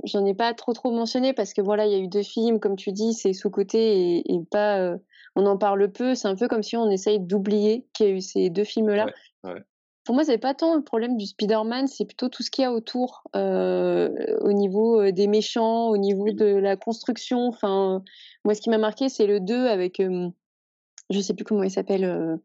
[0.03, 2.59] j'en ai pas trop trop mentionné parce que voilà, il y a eu deux films,
[2.59, 4.95] comme tu dis, c'est sous côté et, et pas
[5.35, 6.15] on en parle peu.
[6.15, 9.07] C'est un peu comme si on essaye d'oublier qu'il y a eu ces deux films-là.
[10.09, 12.65] Pour moi, c'est pas tant le problème du Spider-Man, c'est plutôt tout ce qu'il y
[12.65, 14.09] a autour, euh,
[14.41, 17.47] au niveau euh, des méchants, au niveau de la construction.
[17.47, 18.01] Enfin,
[18.43, 20.27] moi, ce qui m'a marqué, c'est le 2 avec, euh,
[21.11, 22.39] je sais plus comment il s'appelle,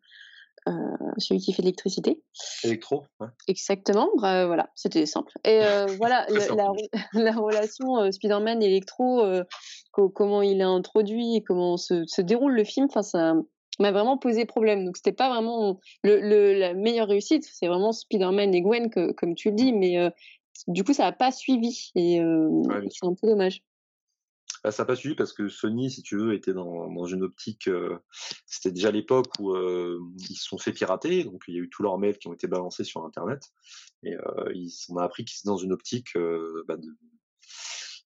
[0.67, 0.73] euh,
[1.19, 2.23] celui qui fait l'électricité.
[2.65, 3.29] Électro, ouais.
[3.49, 5.33] Exactement, voilà, c'était simple.
[5.45, 6.73] Et euh, voilà, la,
[7.13, 9.23] la, relation euh, Spider-Man Electro,
[9.91, 13.35] comment il a introduit et comment se, se déroule le film, enfin ça
[13.81, 14.85] m'a vraiment posé problème.
[14.85, 19.13] Donc c'était pas vraiment le, le, la meilleure réussite, c'est vraiment Spider-Man et Gwen que,
[19.13, 20.13] comme tu le dis, mais
[20.69, 22.21] du coup ça a pas suivi et
[22.91, 23.63] c'est un peu dommage.
[24.63, 27.23] Bah, ça n'a pas suivi parce que Sony, si tu veux, était dans, dans une
[27.23, 27.69] optique.
[27.69, 27.99] Euh,
[28.47, 31.69] c'était déjà l'époque où euh, ils se sont fait pirater, donc il y a eu
[31.69, 33.43] tous leurs mails qui ont été balancés sur Internet,
[34.05, 36.89] et euh, ils, on a appris qu'ils étaient dans une optique euh, bah, de,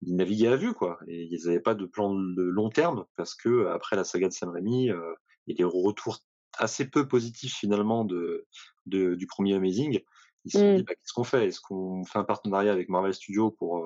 [0.03, 0.98] ils naviguaient à vue, quoi.
[1.09, 4.35] Et ils n'avaient pas de plan de long terme parce que après la saga de
[4.35, 5.14] Sam Raimi, euh,
[5.46, 6.18] et les retours
[6.59, 8.46] assez peu positifs finalement de,
[8.87, 10.00] de du premier Amazing,
[10.44, 10.85] ils se sont dit mmh.
[10.85, 11.46] bah, qu'est-ce qu'on fait?
[11.46, 13.85] Est-ce qu'on fait un partenariat avec Marvel Studios pour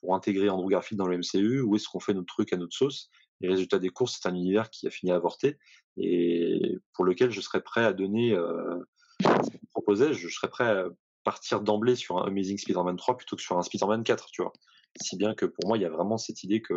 [0.00, 2.76] pour intégrer Andrew Garfield dans le MCU ou est-ce qu'on fait notre truc à notre
[2.76, 3.10] sauce?
[3.40, 5.58] Et résultat des courses, c'est un univers qui a fini à avorter
[5.96, 8.78] et pour lequel je serais prêt à donner euh,
[9.20, 10.88] ce qu'il proposait, je serais prêt à
[11.24, 14.52] partir d'emblée sur un Amazing Spider-Man 3 plutôt que sur un Spider-Man 4, tu vois?
[15.00, 16.74] Si bien que pour moi, il y a vraiment cette idée que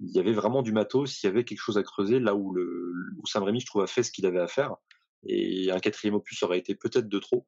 [0.00, 2.52] il y avait vraiment du matos, il y avait quelque chose à creuser là où,
[2.52, 4.76] le, où Sam Raimi, je trouve, a fait ce qu'il avait à faire.
[5.24, 7.46] Et un quatrième opus aurait été peut-être de trop.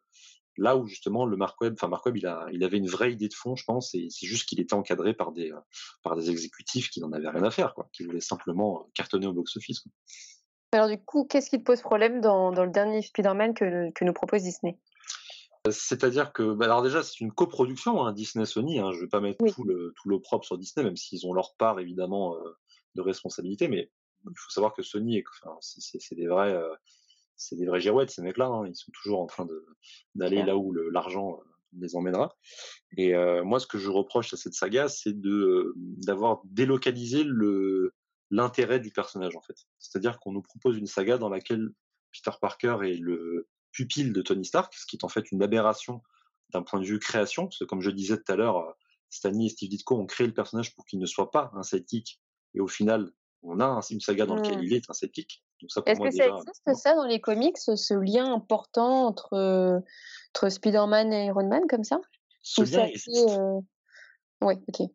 [0.56, 3.12] Là où justement le Mark Webb, enfin Mark Webb, il, a, il avait une vraie
[3.12, 5.52] idée de fond, je pense, et c'est juste qu'il était encadré par des,
[6.02, 9.32] par des exécutifs qui n'en avaient rien à faire, quoi, qui voulaient simplement cartonner au
[9.32, 9.84] box-office.
[10.72, 14.04] Alors du coup, qu'est-ce qui te pose problème dans, dans le dernier Spider-Man que, que
[14.04, 14.76] nous propose Disney?
[15.68, 18.78] C'est-à-dire que, bah alors déjà, c'est une coproduction, hein, Disney-Sony.
[18.78, 21.26] Hein, je ne vais pas mettre tout le tout le propre sur Disney, même s'ils
[21.26, 22.56] ont leur part évidemment euh,
[22.94, 23.68] de responsabilité.
[23.68, 23.90] Mais
[24.24, 26.74] il faut savoir que Sony, enfin, c'est des vrais, euh,
[27.36, 28.46] c'est des vrais girouettes, ces mecs-là.
[28.46, 28.66] Hein.
[28.66, 29.46] Ils sont toujours en train
[30.14, 31.44] d'aller là où l'argent euh,
[31.78, 32.36] les emmènera.
[32.96, 37.94] Et euh, moi, ce que je reproche à cette saga, c'est de d'avoir délocalisé le
[38.30, 39.56] l'intérêt du personnage en fait.
[39.78, 41.70] C'est-à-dire qu'on nous propose une saga dans laquelle
[42.12, 46.02] Peter Parker est le pupille de Tony Stark, ce qui est en fait une aberration
[46.52, 48.76] d'un point de vue création, parce que comme je disais tout à l'heure,
[49.08, 52.20] Stanley et Steve Ditko ont créé le personnage pour qu'il ne soit pas un sidekick,
[52.54, 53.10] et au final,
[53.42, 54.64] on a une saga dans laquelle mmh.
[54.64, 55.44] il est un sidekick.
[55.62, 59.82] Est-ce que ça existe ça dans les comics, ce lien important entre,
[60.34, 62.00] entre Spider-Man et Iron Man comme ça?
[62.42, 63.28] Ce lien existe.
[63.28, 63.60] Euh...
[64.40, 64.88] Ouais, ok.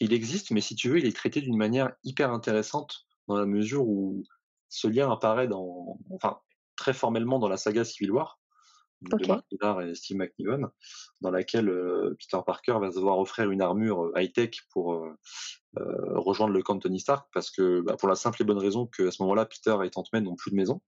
[0.00, 3.46] Il existe, mais si tu veux, il est traité d'une manière hyper intéressante dans la
[3.46, 4.24] mesure où
[4.68, 6.40] ce lien apparaît dans, enfin,
[6.76, 8.38] très formellement dans la saga Civil War
[9.02, 10.68] de Mark Millar et Steve McNiven,
[11.20, 15.14] dans laquelle euh, Peter Parker va se voir offrir une armure euh, high-tech pour euh,
[15.76, 18.86] rejoindre le camp de Tony Stark, parce que bah, pour la simple et bonne raison
[18.86, 20.80] qu'à ce moment-là, Peter et Tante May n'ont plus de maison.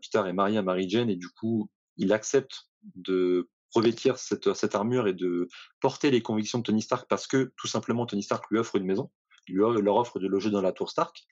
[0.00, 4.76] Peter est marié à Mary Jane et du coup, il accepte de revêtir cette, cette
[4.76, 5.48] armure et de
[5.80, 8.84] porter les convictions de Tony Stark parce que tout simplement Tony Stark lui offre une
[8.84, 9.10] maison,
[9.48, 11.26] lui leur offre de loger dans la tour Stark.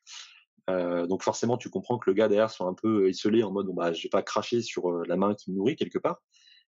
[0.70, 3.66] Euh, donc forcément, tu comprends que le gars derrière soit un peu isolé en mode
[3.66, 6.22] bon bah je vais pas cracher sur euh, la main qui me nourrit quelque part.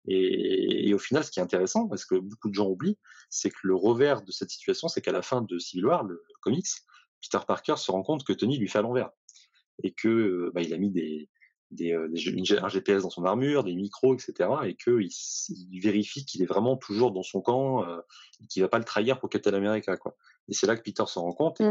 [0.08, 2.98] Et, au final, ce qui est intéressant, parce que beaucoup de gens oublient,
[3.30, 6.24] c'est que le revers de cette situation, c'est qu'à la fin de Civil War, le,
[6.42, 6.68] comics,
[7.22, 9.12] Peter Parker se rend compte que Tony lui fait à l'envers
[9.84, 11.30] et que euh, bah, il a mis des,
[11.94, 14.50] un GPS dans son armure, des micros, etc.
[14.66, 15.12] et que il,
[15.72, 18.00] il vérifie qu'il est vraiment toujours dans son camp, euh,
[18.50, 20.16] qu'il va pas le trahir pour Captain America quoi.
[20.48, 21.62] Et c'est là que Peter s'en rend compte.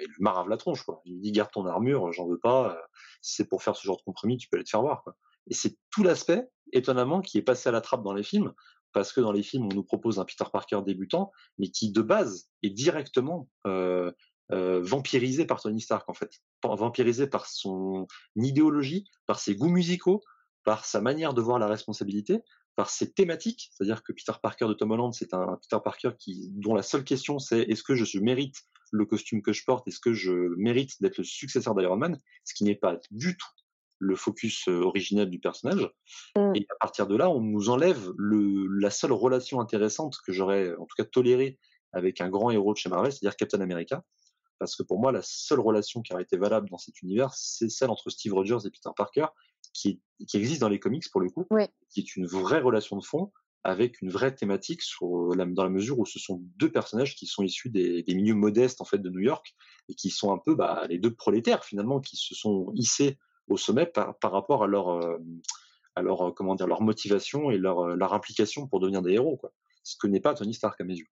[0.00, 0.84] Il lui marave la tronche.
[1.04, 2.78] Il lui dit garde ton armure, j'en veux pas.
[3.22, 5.04] si c'est pour faire ce genre de compromis, tu peux aller te faire voir.
[5.48, 8.52] Et c'est tout l'aspect, étonnamment, qui est passé à la trappe dans les films,
[8.92, 12.02] parce que dans les films, on nous propose un Peter Parker débutant, mais qui de
[12.02, 14.12] base est directement euh,
[14.52, 16.30] euh, vampirisé par Tony Stark, en fait.
[16.62, 18.06] Vampirisé par son
[18.36, 20.22] idéologie, par ses goûts musicaux,
[20.64, 22.40] par sa manière de voir la responsabilité,
[22.76, 23.70] par ses thématiques.
[23.72, 27.04] C'est-à-dire que Peter Parker de Tom Holland, c'est un Peter Parker qui, dont la seule
[27.04, 28.56] question c'est est-ce que je mérite
[28.90, 32.54] le costume que je porte, est-ce que je mérite d'être le successeur d'Iron Man, ce
[32.54, 33.48] qui n'est pas du tout
[33.98, 35.90] le focus euh, originel du personnage.
[36.36, 36.52] Mmh.
[36.54, 40.74] Et à partir de là, on nous enlève le, la seule relation intéressante que j'aurais
[40.76, 41.58] en tout cas tolérée
[41.92, 44.04] avec un grand héros de chez Marvel, c'est-à-dire Captain America.
[44.58, 47.68] Parce que pour moi, la seule relation qui aurait été valable dans cet univers, c'est
[47.68, 49.26] celle entre Steve Rogers et Peter Parker,
[49.72, 51.46] qui, qui existe dans les comics pour le coup,
[51.90, 53.32] qui est une vraie relation de fond
[53.64, 54.82] avec une vraie thématique
[55.36, 58.80] la, dans la mesure où ce sont deux personnages qui sont issus des, milieux modestes
[58.80, 59.54] en fait de New York
[59.88, 63.18] et qui sont un peu bah, les deux prolétaires finalement qui se sont hissés
[63.48, 65.18] au sommet par, par rapport à leur, euh,
[65.94, 69.52] à leur, comment dire, leur motivation et leur, leur implication pour devenir des héros, quoi.
[69.82, 71.08] Ce que n'est pas Tony Stark à mes yeux.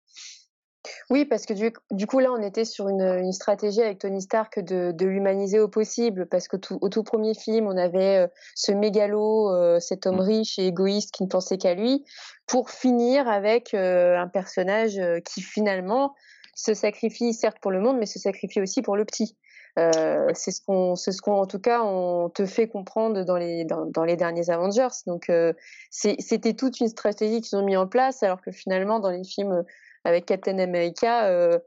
[1.10, 4.22] Oui, parce que du, du, coup, là, on était sur une, une stratégie avec Tony
[4.22, 8.26] Stark de, de l'humaniser au possible, parce que tout, au tout premier film, on avait
[8.26, 10.22] euh, ce mégalo, euh, cet homme mmh.
[10.22, 12.04] riche et égoïste qui ne pensait qu'à lui,
[12.48, 16.14] pour finir avec un personnage qui finalement
[16.56, 19.38] se sacrifie certes pour le monde, mais se sacrifie aussi pour le petit.
[19.80, 23.38] Euh, c'est ce qu'on, c'est ce qu'on, en tout cas, on te fait comprendre dans
[23.38, 24.90] les dans, dans les derniers Avengers.
[25.08, 25.54] Donc, euh,
[25.90, 29.64] c'était toute une stratégie qu'ils ont mis en place, alors que finalement, dans les films
[30.04, 31.60] avec Captain America, euh,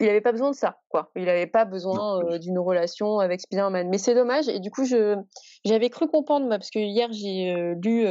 [0.00, 1.10] il n'avait pas besoin de ça, quoi.
[1.16, 3.88] Il n'avait pas besoin euh, d'une relation avec Spider-Man.
[3.88, 4.48] Mais c'est dommage.
[4.48, 5.16] Et du coup, je
[5.64, 8.06] j'avais cru comprendre, parce que hier j'ai euh, lu,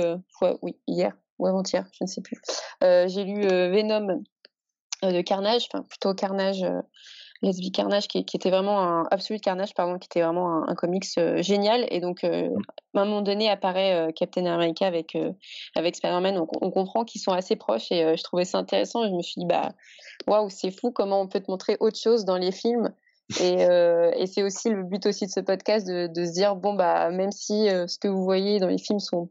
[0.62, 2.39] oui, hier ou avant-hier, je ne sais plus.
[2.82, 4.23] j'ai lu Venom
[5.04, 6.65] de Carnage, enfin plutôt Carnage
[7.45, 10.75] Lesbi Carnage, qui, qui, était vraiment un Absolute Carnage, pardon, qui était vraiment un, un
[10.75, 11.86] comics euh, génial.
[11.91, 12.49] Et donc, euh,
[12.95, 15.17] à un moment donné, apparaît euh, Captain America avec
[15.75, 16.43] avec Spider-Man.
[16.62, 19.05] On comprend qu'ils sont assez proches et je trouvais ça intéressant.
[19.08, 19.73] je me suis dit, bah,
[20.27, 22.91] waouh, c'est fou comment on peut te montrer autre chose dans les films.
[23.39, 23.62] Et,
[24.17, 27.12] et c'est aussi le but aussi de ce podcast de, de se dire, bon, bah,
[27.12, 29.29] même si ce que vous voyez dans les films sont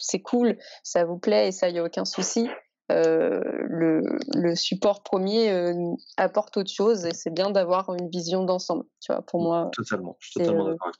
[0.00, 2.48] c'est cool, ça vous plaît et ça, il n'y a aucun souci.
[2.90, 4.02] Euh, le,
[4.34, 8.84] le, support premier euh, apporte autre chose et c'est bien d'avoir une vision d'ensemble.
[9.00, 9.70] Tu vois, pour moi.
[9.72, 10.92] Totalement, je suis totalement euh, d'accord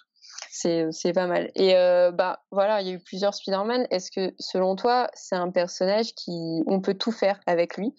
[0.50, 1.50] C'est pas mal.
[1.56, 1.72] Et
[2.12, 3.86] bah voilà, il y a eu plusieurs Spider-Man.
[3.90, 7.94] Est-ce que selon toi, c'est un personnage qui on peut tout faire avec lui?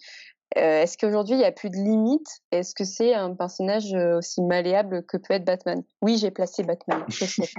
[0.54, 2.40] Est-ce qu'aujourd'hui il n'y a plus de limites?
[2.50, 5.82] Est-ce que c'est un personnage aussi malléable que peut être Batman?
[6.02, 7.04] Oui, j'ai placé Batman.
[7.08, 7.50] Je sais.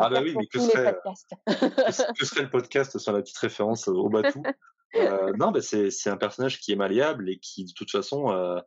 [0.00, 0.96] ah bah oui, mais que serait,
[1.46, 4.42] que serait, le podcast sur la petite référence au Batou?
[4.94, 8.60] euh, non, bah c'est un personnage qui est malléable et qui, de toute façon, euh,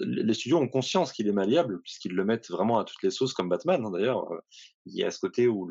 [0.00, 3.34] les studios ont conscience qu'il est malléable puisqu'ils le mettent vraiment à toutes les sauces
[3.34, 3.84] comme Batman.
[3.84, 4.38] Hein, D'ailleurs, euh,
[4.86, 5.68] il y a ce côté où,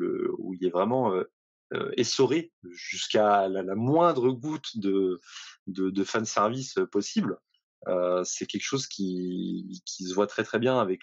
[0.54, 1.12] il est vraiment
[1.96, 5.20] essoré jusqu'à la, moindre goutte de,
[5.66, 7.38] de, fan service possible.
[8.24, 11.00] c'est quelque chose qui, se voit très très bien avec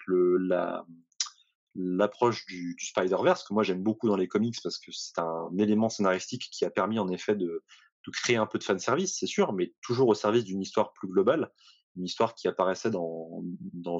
[1.75, 5.89] l'approche du Spider-Verse que moi j'aime beaucoup dans les comics parce que c'est un élément
[5.89, 7.63] scénaristique qui a permis en effet de,
[8.05, 10.93] de créer un peu de fan service, c'est sûr, mais toujours au service d'une histoire
[10.93, 11.51] plus globale,
[11.95, 13.99] une histoire qui apparaissait dans, dans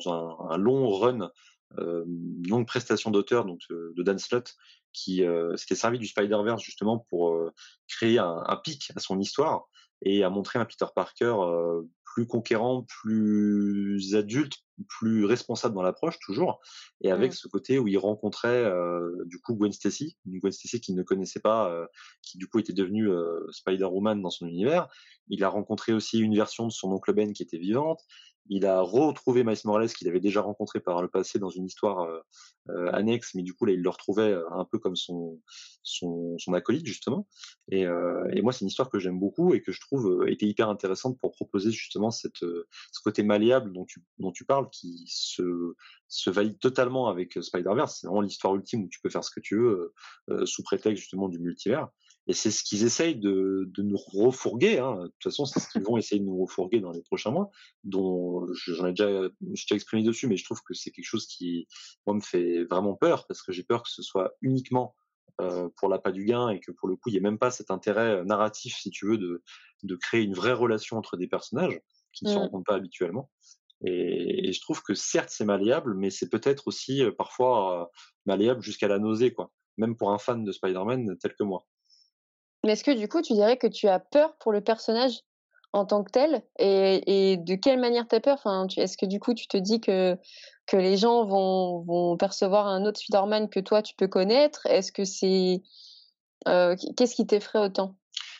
[0.52, 1.32] un, long run,
[1.78, 4.54] euh, une longue prestation d'auteur donc euh, de Dan Slott,
[4.94, 7.52] qui euh, s'était servi du Spider-Verse justement pour euh,
[7.88, 9.65] créer un, un, pic à son histoire
[10.02, 11.36] et à montrer un Peter Parker
[12.15, 14.54] plus conquérant, plus adulte,
[14.88, 16.62] plus responsable dans l'approche toujours,
[17.01, 17.36] et avec mmh.
[17.36, 21.04] ce côté où il rencontrait euh, du coup Gwen Stacy, une Gwen Stacy qu'il ne
[21.04, 21.86] connaissait pas, euh,
[22.21, 24.88] qui du coup était devenue euh, Spider-Woman dans son univers.
[25.28, 27.99] Il a rencontré aussi une version de son oncle Ben qui était vivante.
[28.47, 32.01] Il a retrouvé Miles Morales qu'il avait déjà rencontré par le passé dans une histoire
[32.01, 32.19] euh,
[32.69, 35.41] euh, annexe, mais du coup là il le retrouvait euh, un peu comme son
[35.81, 37.27] son, acolyte justement.
[37.71, 40.69] Et, et moi c'est une histoire que j'aime beaucoup et que je trouve était hyper
[40.69, 45.75] intéressante pour proposer justement cette ce côté malléable dont tu dont tu parles qui se
[46.08, 47.99] se valide totalement avec Spider-Verse.
[47.99, 49.93] C'est vraiment l'histoire ultime où tu peux faire ce que tu veux
[50.45, 51.89] sous prétexte justement du multivers.
[52.27, 54.79] Et c'est ce qu'ils essayent de, de nous refourguer.
[54.79, 54.95] Hein.
[54.95, 57.51] De toute façon, c'est ce qu'ils vont essayer de nous refourguer dans les prochains mois.
[57.83, 61.67] Dont j'en ai déjà, déjà exprimé dessus, mais je trouve que c'est quelque chose qui,
[62.07, 64.95] moi, me fait vraiment peur parce que j'ai peur que ce soit uniquement
[65.41, 67.51] euh, pour l'appât du gain et que pour le coup, il n'y ait même pas
[67.51, 69.43] cet intérêt narratif, si tu veux, de,
[69.83, 71.79] de créer une vraie relation entre des personnages
[72.11, 72.39] qui ne se mmh.
[72.39, 73.29] rencontrent pas habituellement.
[73.83, 77.85] Et, et, je trouve que certes, c'est malléable, mais c'est peut-être aussi euh, parfois euh,
[78.25, 79.51] malléable jusqu'à la nausée, quoi.
[79.77, 81.67] Même pour un fan de Spider-Man tel que moi.
[82.65, 85.21] Mais est-ce que du coup, tu dirais que tu as peur pour le personnage
[85.71, 86.41] en tant que tel?
[86.60, 88.36] Et, et de quelle manière tu as peur?
[88.36, 90.17] Enfin, Est-ce que du coup, tu te dis que
[90.67, 94.65] que les gens vont, vont percevoir un autre Spider-Man que toi tu peux connaître?
[94.65, 95.62] Est-ce que c'est
[96.45, 97.95] qu'est-ce qui t'effraie autant?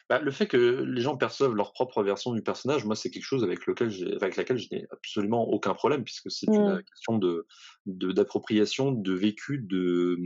[0.10, 3.24] Bah, le fait que les gens perçoivent leur propre version du personnage, moi, c'est quelque
[3.24, 6.84] chose avec, lequel avec laquelle je n'ai absolument aucun problème, puisque c'est une mmh.
[6.84, 7.48] question de
[7.88, 10.18] d'appropriation, de, vécu, de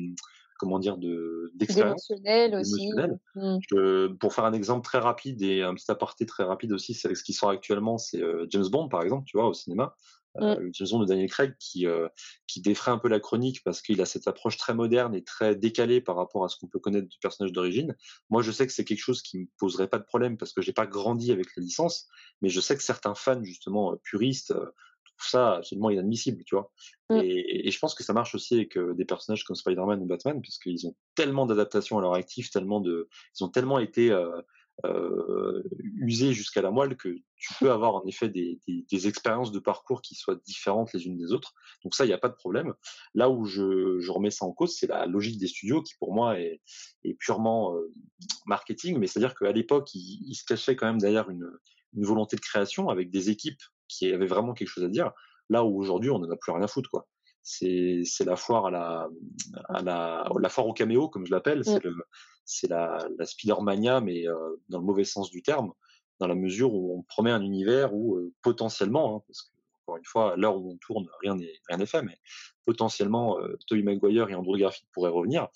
[0.60, 2.12] comment dire, de d'expérience.
[2.54, 2.92] aussi.
[3.36, 4.18] Mmh.
[4.20, 7.24] pour faire un exemple très rapide et un petit aparté très rapide aussi, c'est ce
[7.24, 9.96] qui sort actuellement, c'est James Bond, par exemple, tu vois, au cinéma.
[10.38, 11.00] Euh, mmh.
[11.00, 12.08] de Daniel Craig qui, euh,
[12.46, 15.56] qui défrait un peu la chronique parce qu'il a cette approche très moderne et très
[15.56, 17.96] décalée par rapport à ce qu'on peut connaître du personnage d'origine.
[18.30, 20.62] Moi, je sais que c'est quelque chose qui me poserait pas de problème parce que
[20.62, 22.08] j'ai pas grandi avec la licence,
[22.42, 24.54] mais je sais que certains fans, justement, euh, puristes,
[25.20, 26.72] euh, trouvent ça absolument inadmissible, tu vois.
[27.10, 27.18] Mmh.
[27.18, 30.42] Et, et, je pense que ça marche aussi avec des personnages comme Spider-Man ou Batman,
[30.42, 33.08] puisqu'ils ont tellement d'adaptations à leur actif, tellement de,
[33.40, 34.12] ils ont tellement été
[34.86, 35.62] euh,
[35.98, 39.60] usé jusqu'à la moelle que tu peux avoir en effet des, des, des, expériences de
[39.60, 41.54] parcours qui soient différentes les unes des autres.
[41.84, 42.74] Donc ça, il n'y a pas de problème.
[43.14, 46.14] Là où je, je remets ça en cause, c'est la logique des studios qui pour
[46.14, 46.62] moi est,
[47.04, 47.92] est purement euh,
[48.46, 51.50] marketing, mais c'est-à-dire qu'à l'époque, ils il se cachaient quand même derrière une,
[51.94, 55.12] une volonté de création avec des équipes qui avaient vraiment quelque chose à dire.
[55.50, 57.08] Là où aujourd'hui, on n'en a plus rien à foutre, quoi
[57.42, 59.10] c'est c'est la foire à la
[59.70, 61.96] à la la foire au caméo comme je l'appelle c'est le
[62.50, 65.72] c'est la, la Spider-Mania, mais euh, dans le mauvais sens du terme,
[66.20, 69.50] dans la mesure où on promet un univers où euh, potentiellement, hein, parce que
[69.86, 72.18] encore une fois, à l'heure où on tourne, rien n'est rien n'est fait, mais
[72.66, 75.48] potentiellement, euh, Tobey Maguire et Andrew Garfield pourraient revenir.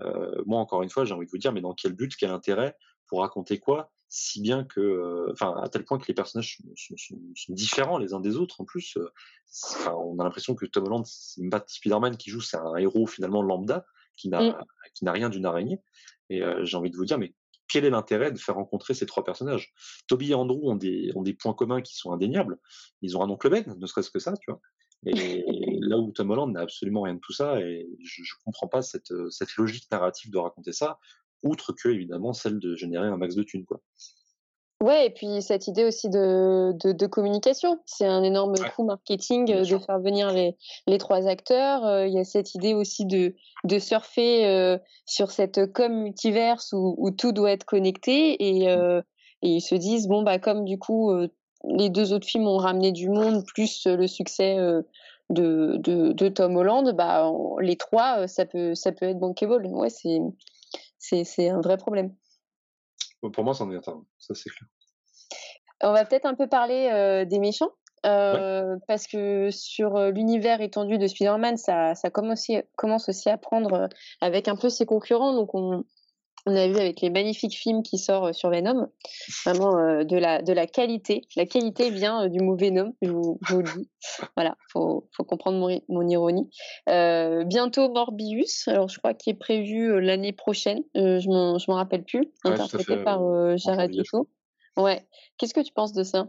[0.00, 2.30] Euh, moi, encore une fois, j'ai envie de vous dire, mais dans quel but, quel
[2.30, 6.96] intérêt, pour raconter quoi, si bien que, enfin, à tel point que les personnages sont,
[6.96, 8.60] sont, sont, différents les uns des autres.
[8.60, 8.96] En plus,
[9.74, 13.06] enfin, on a l'impression que Tom Holland, c'est pas Spider-Man qui joue, c'est un héros
[13.06, 13.84] finalement lambda
[14.16, 14.64] qui n'a mmh.
[14.94, 15.80] qui n'a rien d'une araignée.
[16.30, 17.34] Et euh, j'ai envie de vous dire, mais
[17.68, 19.72] quel est l'intérêt de faire rencontrer ces trois personnages?
[20.06, 22.58] Toby et Andrew ont des, ont des points communs qui sont indéniables.
[23.02, 24.60] Ils ont un oncle Ben, ne serait-ce que ça, tu vois.
[25.06, 25.44] Et
[25.80, 28.82] là où Tom Holland n'a absolument rien de tout ça, et je, je comprends pas
[28.82, 30.98] cette, cette logique narrative de raconter ça,
[31.42, 33.80] outre que évidemment celle de générer un max de thunes, quoi.
[34.80, 39.52] Ouais, et puis cette idée aussi de, de, de communication, c'est un énorme coup marketing
[39.52, 41.84] euh, de faire venir les, les trois acteurs.
[41.84, 46.72] Euh, il y a cette idée aussi de, de surfer euh, sur cette com multiverse
[46.72, 49.02] où, où, tout doit être connecté et, mmh.
[49.42, 51.10] et ils se disent bon bah comme du coup
[51.64, 54.56] les deux autres films ont ramené du monde plus le succès
[55.30, 59.66] de, de, de, Tom Holland, bah les trois ça peut ça peut être bankable.
[59.66, 60.20] Ouais, c'est
[60.98, 62.14] c'est un vrai problème.
[63.32, 64.68] Pour moi, c'en est un, ça c'est clair.
[65.82, 67.70] On va peut-être un peu parler euh, des méchants.
[68.06, 68.80] Euh, ouais.
[68.86, 73.88] Parce que sur l'univers étendu de Spider-Man, ça, ça commence, aussi, commence aussi à prendre
[74.20, 75.34] avec un peu ses concurrents.
[75.34, 75.84] Donc, on,
[76.48, 78.90] on a vu avec les magnifiques films qui sortent sur Venom,
[79.44, 81.22] vraiment euh, de, la, de la qualité.
[81.36, 83.90] La qualité vient euh, du mot Venom, je vous, je vous, le dis.
[84.34, 86.48] Voilà, faut, faut comprendre mon, mon ironie.
[86.88, 92.32] Euh, bientôt Morbius, alors je crois qu'il est prévu l'année prochaine, je m'en rappelle plus,
[92.44, 93.20] ouais, interprété par
[93.58, 94.28] Jared Leto.
[94.76, 95.06] Ouais.
[95.36, 96.28] Qu'est-ce que tu penses de ça?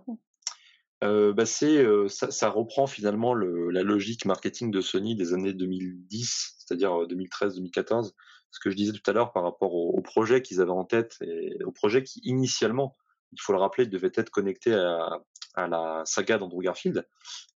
[1.01, 6.55] Bah c'est ça, ça, reprend finalement le, la logique marketing de Sony des années 2010,
[6.57, 8.11] c'est-à-dire 2013-2014.
[8.51, 11.17] Ce que je disais tout à l'heure par rapport au, projet qu'ils avaient en tête
[11.21, 12.95] et au projet qui initialement,
[13.31, 15.21] il faut le rappeler, devait être connecté à,
[15.55, 17.05] la saga d'Andrew Garfield,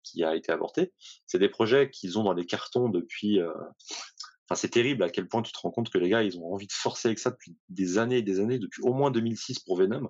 [0.03, 0.93] qui a été avortée.
[1.25, 3.39] C'est des projets qu'ils ont dans les cartons depuis.
[3.39, 3.53] Euh,
[4.55, 6.67] c'est terrible à quel point tu te rends compte que les gars, ils ont envie
[6.67, 9.77] de forcer avec ça depuis des années et des années, depuis au moins 2006 pour
[9.77, 10.09] Venom.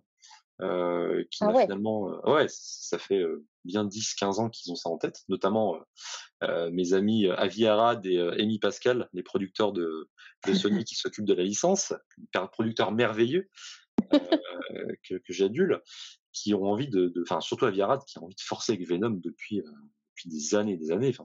[0.62, 1.64] Euh, qui ah ouais.
[1.64, 5.80] finalement, euh, ouais, ça fait euh, bien 10-15 ans qu'ils ont ça en tête, notamment
[6.44, 10.10] euh, mes amis Avi Arad et Amy Pascal, les producteurs de,
[10.48, 11.94] de Sony qui s'occupent de la licence,
[12.52, 13.50] producteurs merveilleux
[14.12, 15.82] que, que j'adule,
[16.32, 19.20] qui ont envie de, enfin surtout Avi Arad qui a envie de forcer avec Venom
[19.24, 19.58] depuis
[20.16, 21.10] depuis des années, des années.
[21.10, 21.24] Enfin,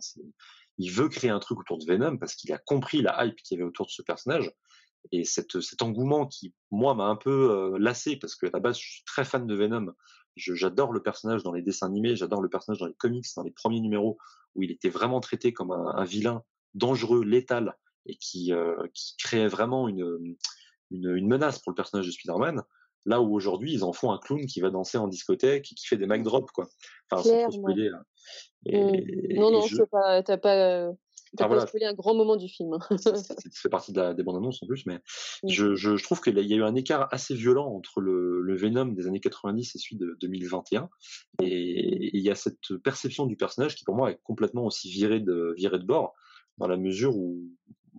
[0.78, 3.58] il veut créer un truc autour de Venom parce qu'il a compris la hype qu'il
[3.58, 4.50] y avait autour de ce personnage
[5.12, 8.60] et cette, cet engouement qui, moi, m'a un peu euh, lassé parce que à la
[8.60, 9.92] base, je suis très fan de Venom.
[10.36, 13.50] J'adore le personnage dans les dessins animés, j'adore le personnage dans les comics, dans les
[13.50, 14.18] premiers numéros
[14.54, 16.44] où il était vraiment traité comme un, un vilain
[16.74, 20.36] dangereux, létal et qui, euh, qui créait vraiment une,
[20.90, 22.62] une, une, menace pour le personnage de Spider-Man.
[23.04, 25.86] Là où aujourd'hui, ils en font un clown qui va danser en discothèque et qui
[25.86, 26.68] fait des Mac drops, quoi.
[27.10, 27.90] Enfin, sans trop spoiler.
[28.66, 29.40] Et, mmh.
[29.40, 29.76] Non, non, je...
[30.22, 30.90] t'as pas,
[31.36, 31.66] T'as ah, voilà.
[31.82, 32.74] un grand moment du film.
[32.74, 32.96] Hein.
[32.98, 35.00] ça, ça, fait partie de la, des bandes annonces en plus, mais
[35.46, 38.56] je, je, je, trouve qu'il y a eu un écart assez violent entre le, le,
[38.56, 40.88] Venom des années 90 et celui de 2021.
[41.42, 45.20] Et il y a cette perception du personnage qui pour moi est complètement aussi virée
[45.20, 46.14] de, virée de bord,
[46.58, 47.48] dans la mesure où,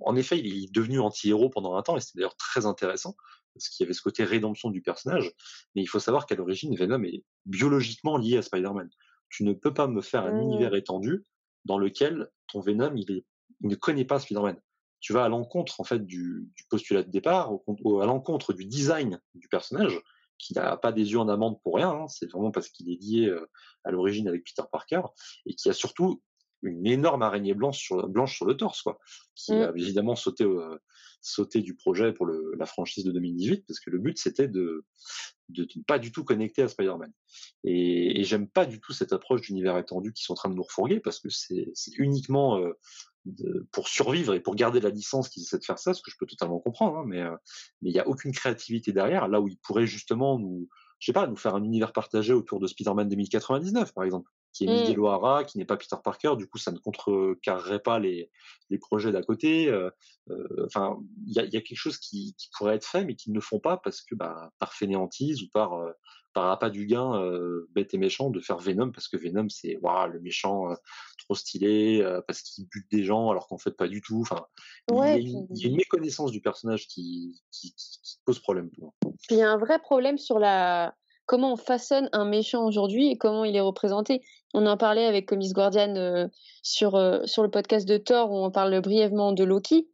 [0.01, 3.15] en effet, il est devenu anti-héros pendant un temps, et c'était d'ailleurs très intéressant,
[3.53, 5.31] parce qu'il y avait ce côté rédemption du personnage.
[5.75, 8.89] Mais il faut savoir qu'à l'origine, Venom est biologiquement lié à Spider-Man.
[9.29, 10.41] Tu ne peux pas me faire un mmh.
[10.41, 11.23] univers étendu
[11.65, 13.23] dans lequel ton Venom, il,
[13.61, 14.59] ne connaît pas Spider-Man.
[14.99, 19.47] Tu vas à l'encontre en fait du, postulat de départ, à l'encontre du design du
[19.47, 19.99] personnage,
[20.37, 21.91] qui n'a pas des yeux en amande pour rien.
[21.91, 22.07] Hein.
[22.07, 23.49] c'est vraiment parce qu'il est lié euh,
[23.83, 25.01] à l'origine avec Peter Parker
[25.45, 26.21] et qui a surtout
[26.61, 28.99] une énorme araignée blanche sur, blanche sur le torse, quoi,
[29.35, 29.61] qui mmh.
[29.61, 30.77] a évidemment sauté, euh,
[31.21, 34.85] sauté du projet pour le, la franchise de 2018, parce que le but c'était de,
[35.49, 37.11] de, ne pas du tout connecter à Spider-Man.
[37.63, 40.55] Et, et j'aime pas du tout cette approche d'univers étendu qui sont en train de
[40.55, 42.73] nous refourguer, parce que c'est uniquement euh,
[43.25, 46.11] de, pour survivre et pour garder la licence qu'ils essaient de faire ça, ce que
[46.11, 47.35] je peux totalement comprendre, hein, mais euh,
[47.81, 50.67] mais il n'y a aucune créativité derrière, là où ils pourraient justement nous,
[50.99, 54.65] je sais pas, nous faire un univers partagé autour de Spider-Man 2099, par exemple qui
[54.65, 55.03] est Miguel mmh.
[55.03, 56.33] O'Hara, qui n'est pas Peter Parker.
[56.37, 58.29] Du coup, ça ne contrecarrerait pas les,
[58.69, 59.67] les projets d'à côté.
[59.67, 59.89] Euh,
[60.29, 63.15] euh, enfin, il y a, y a, quelque chose qui, qui, pourrait être fait, mais
[63.15, 65.91] qu'ils ne font pas parce que bah, par fainéantise ou par euh,
[66.33, 67.19] par appât du gain
[67.71, 70.67] bête et méchant de faire Venom parce que Venom c'est waouh le méchant
[71.17, 74.21] trop stylé parce qu'il bute des gens alors qu'en fait pas du tout.
[74.21, 74.45] Enfin,
[74.91, 78.39] il, y a une, il, y a une, méconnaissance du personnage qui, qui, qui pose
[78.39, 78.93] problème pour moi.
[79.01, 80.93] Puis il y a un vrai problème sur la
[81.29, 84.23] comment on façonne un méchant aujourd'hui et comment il est représenté.
[84.55, 86.27] On en parlait avec Comics Guardian euh,
[86.63, 89.87] sur, euh, sur le podcast de Thor où on parle brièvement de Loki.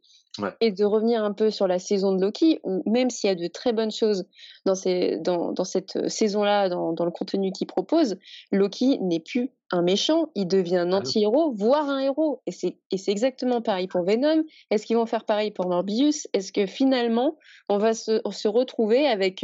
[0.60, 3.34] Et de revenir un peu sur la saison de Loki, où même s'il y a
[3.34, 4.26] de très bonnes choses
[4.66, 8.18] dans, ces, dans, dans cette euh, saison-là, dans, dans, le contenu qu'il propose,
[8.52, 12.42] Loki n'est plus un méchant, il devient un ah anti-héros, voire un héros.
[12.46, 12.76] Et c'est
[13.08, 14.44] exactement pareil pour Venom.
[14.70, 16.28] Est-ce qu'ils vont faire pareil pour Morbius?
[16.34, 17.38] Est-ce que finalement,
[17.70, 19.42] on va se, se retrouver avec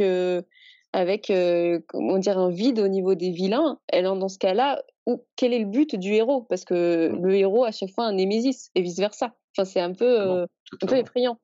[0.93, 3.79] avec euh, comment dire un vide au niveau des vilains.
[3.87, 6.43] Elle dans ce cas-là, où, quel est le but du héros?
[6.43, 7.25] Parce que mmh.
[7.25, 9.35] le héros a chaque fois un némésis et vice versa.
[9.57, 10.45] Enfin, c'est un peu euh,
[10.81, 11.39] un peu effrayant.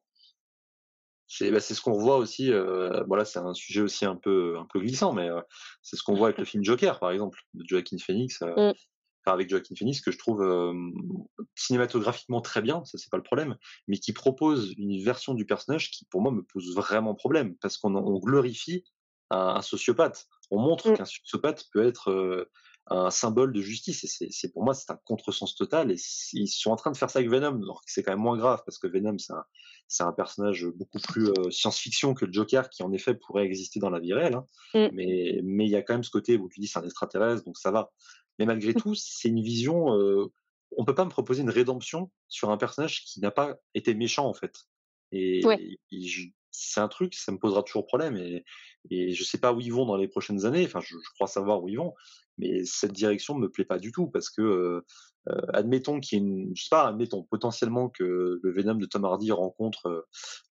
[1.28, 2.52] C'est bah, ce qu'on voit aussi.
[2.52, 5.42] Euh, voilà, c'est un sujet aussi un peu un peu glissant, mais euh,
[5.82, 8.42] c'est ce qu'on voit avec le film Joker, par exemple, de Joaquin Phoenix.
[8.42, 8.74] Euh, mmh.
[9.26, 10.44] avec Joaquin Phoenix que je trouve
[11.56, 15.92] cinématographiquement très bien, ça c'est pas le problème, mais qui propose une version du personnage
[15.92, 18.84] qui pour moi me pose vraiment problème parce qu'on on glorifie
[19.30, 20.28] un, sociopathe.
[20.52, 20.98] On montre mmh.
[20.98, 22.50] qu'un sociopathe peut être euh,
[22.88, 24.22] un symbole de justice.
[24.22, 25.92] Et c'est pour moi, c'est un contresens total.
[25.92, 25.98] Et
[26.34, 27.62] ils sont en train de faire ça avec Venom.
[27.86, 31.52] C'est quand même moins grave parce que Venom, c'est un, un, personnage beaucoup plus euh,
[31.52, 34.36] science-fiction que le Joker, qui en effet pourrait exister dans la vie réelle.
[34.36, 34.48] Hein.
[34.74, 34.90] Mmh.
[34.94, 37.44] Mais mais il y a quand même ce côté où tu dis c'est un extraterrestre,
[37.44, 37.92] donc ça va.
[38.40, 38.82] Mais malgré mmh.
[38.82, 39.94] tout, c'est une vision.
[39.96, 40.32] Euh,
[40.78, 44.28] on peut pas me proposer une rédemption sur un personnage qui n'a pas été méchant
[44.28, 44.54] en fait.
[45.12, 45.42] Et,
[46.60, 48.18] c'est un truc, ça me posera toujours problème.
[48.18, 48.44] Et,
[48.90, 50.66] et je sais pas où ils vont dans les prochaines années.
[50.66, 51.94] Enfin, je, crois savoir où ils vont,
[52.38, 54.86] mais cette direction me plaît pas du tout parce que, euh,
[55.30, 58.86] euh admettons qu'il y ait une, je sais pas, admettons potentiellement que le Venom de
[58.86, 60.02] Tom Hardy rencontre euh,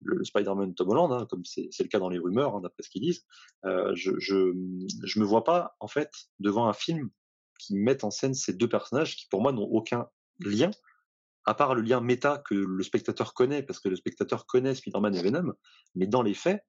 [0.02, 2.82] le Spider-Man de Tom Holland, hein, comme c'est le cas dans les rumeurs, hein, d'après
[2.82, 3.24] ce qu'ils disent.
[3.64, 4.54] Je, je,
[5.04, 7.10] je me vois pas en fait devant un film
[7.58, 10.70] qui mette en scène ces deux personnages qui pour moi n'ont aucun lien
[11.48, 15.14] à part le lien méta que le spectateur connaît, parce que le spectateur connaît Spider-Man
[15.14, 15.54] et Venom,
[15.94, 16.62] mais dans les faits,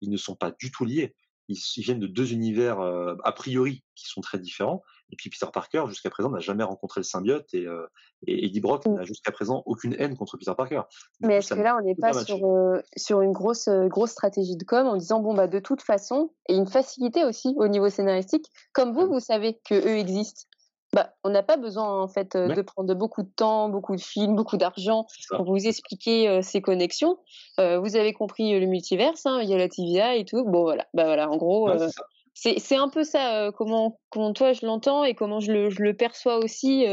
[0.00, 1.14] ils ne sont pas du tout liés.
[1.48, 4.82] Ils, viennent de deux univers euh, a priori qui sont très différents.
[5.12, 7.86] Et puis Peter Parker, jusqu'à présent, n'a jamais rencontré le symbiote et, euh,
[8.26, 8.94] et Eddie Brock mmh.
[8.94, 10.82] n'a jusqu'à présent aucune haine contre Peter Parker.
[11.20, 14.64] mais est-ce que là, on n'est pas, sur, euh, sur une grosse, grosse stratégie de
[14.64, 18.46] com en disant, bon, bah, de toute façon, et une facilité aussi au niveau scénaristique,
[18.72, 19.12] comme vous, mmh.
[19.12, 20.46] vous savez que eux existent
[20.94, 24.00] bah, on n'a pas besoin en fait euh, de prendre beaucoup de temps, beaucoup de
[24.00, 27.18] films, beaucoup d'argent pour vous expliquer euh, ces connexions.
[27.58, 30.44] Euh, vous avez compris le multiverse, hein, il y a la TVA et tout.
[30.44, 31.68] Bon voilà, bah voilà, en gros,
[32.34, 35.94] c'est un peu ça comment comment toi je l'entends et comment je le, je le
[35.94, 36.86] perçois aussi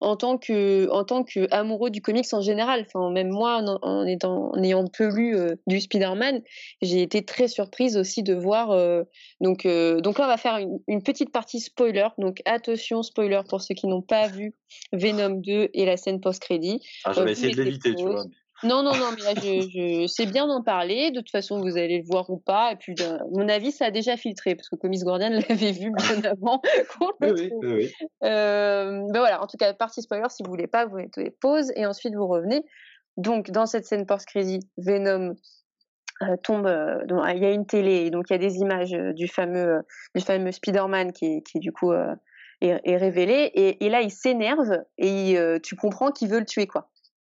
[0.00, 2.84] en tant que en tant que amoureux du comics en général.
[2.86, 6.42] Enfin, même moi, en, étant, en ayant peu lu euh, du Spider-Man,
[6.82, 8.70] j'ai été très surprise aussi de voir.
[8.70, 9.02] Euh,
[9.40, 12.08] donc, euh, donc là, on va faire une, une, petite partie spoiler.
[12.18, 14.54] Donc attention, spoiler pour ceux qui n'ont pas vu
[14.92, 16.80] Venom 2 et la scène post-crédit.
[17.04, 18.24] Ah, je vais essayer de l'éviter, tu vois.
[18.64, 21.12] Non, non, non, mais là, je, je c'est bien d'en parler.
[21.12, 22.72] De toute façon, vous allez le voir ou pas.
[22.72, 22.94] Et puis,
[23.30, 26.60] mon avis, ça a déjà filtré, parce que Comics Guardian l'avait vu bien avant.
[27.20, 27.92] oui, oui, oui.
[28.24, 31.72] Euh, ben voilà, en tout cas, partie spoiler, si vous voulez pas, vous mettez pause
[31.76, 32.64] et ensuite vous revenez.
[33.16, 35.34] Donc, dans cette scène post-crazy, Venom
[36.22, 36.66] euh, tombe.
[36.66, 39.82] Euh, il y a une télé, et donc il y a des images du fameux,
[40.16, 42.16] du fameux Spider-Man qui, qui, du coup, est,
[42.60, 43.52] est, révélé.
[43.54, 46.90] Et, et là, il s'énerve et il, tu comprends qu'il veut le tuer, quoi.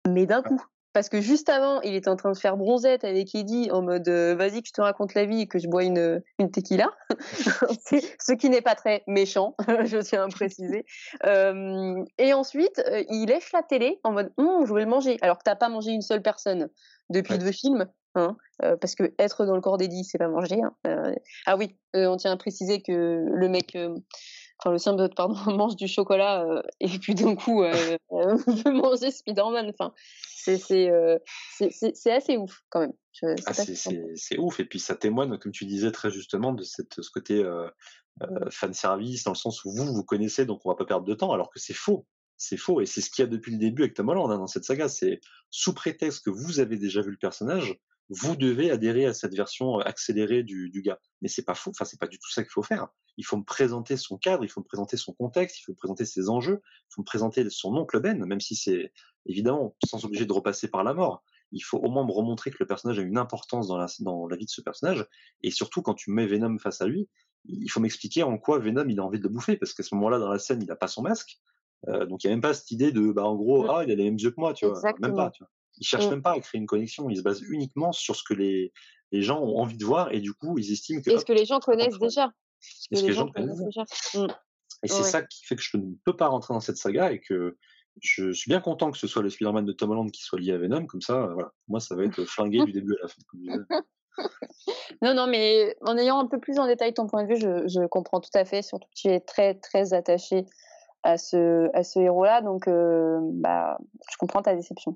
[0.06, 0.48] Mais d'un ah.
[0.48, 0.62] coup
[0.94, 4.08] parce que juste avant, il était en train de faire bronzette avec Eddie en mode
[4.08, 6.90] euh, vas-y que je te raconte la vie et que je bois une, une tequila,
[8.20, 10.86] ce qui n'est pas très méchant, je tiens à préciser.
[11.26, 15.18] Euh, et ensuite, euh, il lèche la télé en mode hum, je vais le manger,
[15.20, 16.70] alors que t'as pas mangé une seule personne
[17.10, 17.86] depuis deux films.
[18.16, 20.62] Hein, euh, parce que être dans le corps d'Eddie, c'est pas manger.
[20.62, 21.12] Hein.
[21.46, 23.76] ah oui, on tient à préciser que le mec
[24.58, 27.62] enfin le symbiote pardon mange du chocolat et puis d'un coup
[28.10, 29.70] veut manger Spider-Man.
[29.70, 29.92] Enfin,
[30.24, 30.60] c'est
[31.58, 32.92] c'est assez ouf quand même.
[33.46, 37.10] Ah, c'est ouf et puis ça témoigne, comme tu disais très justement, de cette ce
[37.10, 37.44] côté
[38.50, 41.14] fan service dans le sens où vous vous connaissez donc on va pas perdre de
[41.14, 42.80] temps alors que c'est faux c'est faux.
[42.80, 44.64] Et c'est ce qu'il y a depuis le début avec Tom Holland hein, dans cette
[44.64, 44.88] saga.
[44.88, 47.76] C'est sous prétexte que vous avez déjà vu le personnage,
[48.10, 50.98] vous devez adhérer à cette version accélérée du, du gars.
[51.22, 51.70] Mais c'est pas faux.
[51.70, 52.88] Enfin, c'est pas du tout ça qu'il faut faire.
[53.16, 55.76] Il faut me présenter son cadre, il faut me présenter son contexte, il faut me
[55.76, 58.92] présenter ses enjeux, il faut me présenter son oncle Ben, même si c'est
[59.26, 61.22] évidemment sans obliger de repasser par la mort.
[61.52, 64.26] Il faut au moins me remontrer que le personnage a une importance dans la, dans
[64.26, 65.06] la vie de ce personnage.
[65.42, 67.08] Et surtout, quand tu mets Venom face à lui,
[67.46, 69.94] il faut m'expliquer en quoi Venom il a envie de le bouffer, parce qu'à ce
[69.94, 71.38] moment-là, dans la scène, il n'a pas son masque.
[71.88, 73.92] Euh, donc il n'y a même pas cette idée de, bah, en gros, ah, il
[73.92, 74.80] a les mêmes yeux que moi, tu vois.
[75.00, 75.50] Même pas, tu vois.
[75.78, 76.10] Ils cherchent mmh.
[76.10, 77.08] même pas à créer une connexion.
[77.10, 78.72] Ils se basent uniquement sur ce que les,
[79.12, 81.10] les gens ont envie de voir et du coup, ils estiment que.
[81.10, 82.32] Et ce que les gens connaissent déjà.
[82.90, 83.82] Et ce que les gens connaissent déjà.
[84.14, 84.26] Mmh.
[84.82, 87.20] Et c'est ça qui fait que je ne peux pas rentrer dans cette saga et
[87.20, 87.56] que
[88.02, 90.52] je suis bien content que ce soit le Spider-Man de Tom Holland qui soit lié
[90.52, 91.52] à Venom, comme ça, voilà.
[91.68, 93.84] Moi, ça va être flingué du début à la fin.
[95.02, 97.66] non, non, mais en ayant un peu plus en détail ton point de vue, je,
[97.68, 98.62] je comprends tout à fait.
[98.62, 100.46] Surtout que tu es très, très attaché
[101.02, 102.42] à ce, à ce héros-là.
[102.42, 103.78] Donc, euh, bah,
[104.10, 104.94] je comprends ta déception.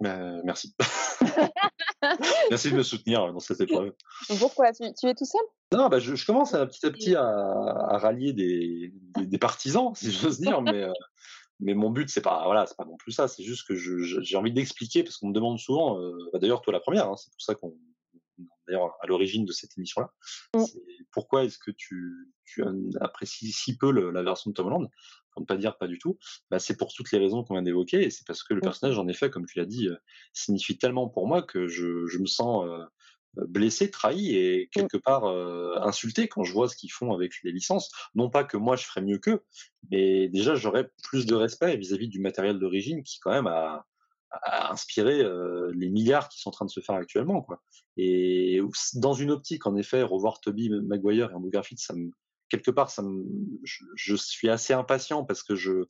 [0.00, 0.74] Bah, merci.
[2.50, 3.92] merci de me soutenir dans cette épreuve.
[4.38, 4.72] Pourquoi?
[4.72, 5.40] Tu, tu, es tout seul?
[5.72, 9.94] Non, bah, je, je, commence à, petit à petit à, à rallier des, des, partisans,
[9.94, 10.92] si j'ose dire, mais, euh,
[11.60, 13.28] mais mon but, c'est pas, voilà, c'est pas non plus ça.
[13.28, 16.72] C'est juste que j'ai envie d'expliquer, parce qu'on me demande souvent, euh, bah, d'ailleurs, toi
[16.72, 17.74] la première, hein, c'est pour ça qu'on
[18.68, 20.12] d'ailleurs à l'origine de cette émission-là.
[20.54, 20.64] Mmh.
[21.10, 22.62] Pourquoi est-ce que tu, tu,
[23.00, 24.88] apprécies si peu la version de Tom Holland?
[25.32, 26.18] Pour ne pas dire pas du tout,
[26.50, 28.62] bah, c'est pour toutes les raisons qu'on vient d'évoquer, et c'est parce que le mmh.
[28.62, 29.96] personnage, en effet, comme tu l'as dit, euh,
[30.32, 32.84] signifie tellement pour moi que je, je me sens euh,
[33.46, 34.68] blessé, trahi et mmh.
[34.70, 37.90] quelque part euh, insulté quand je vois ce qu'ils font avec les licences.
[38.14, 39.44] Non pas que moi je ferais mieux qu'eux,
[39.90, 43.86] mais déjà j'aurais plus de respect vis-à-vis du matériel d'origine qui quand même a,
[44.30, 47.42] a inspiré euh, les milliards qui sont en train de se faire actuellement.
[47.42, 47.62] Quoi.
[47.96, 48.60] Et
[48.94, 52.10] dans une optique, en effet, revoir Toby Maguire et Andrew Garfield, ça me,
[52.48, 53.24] quelque part, ça me,
[53.64, 55.84] je, je, suis assez impatient parce que je,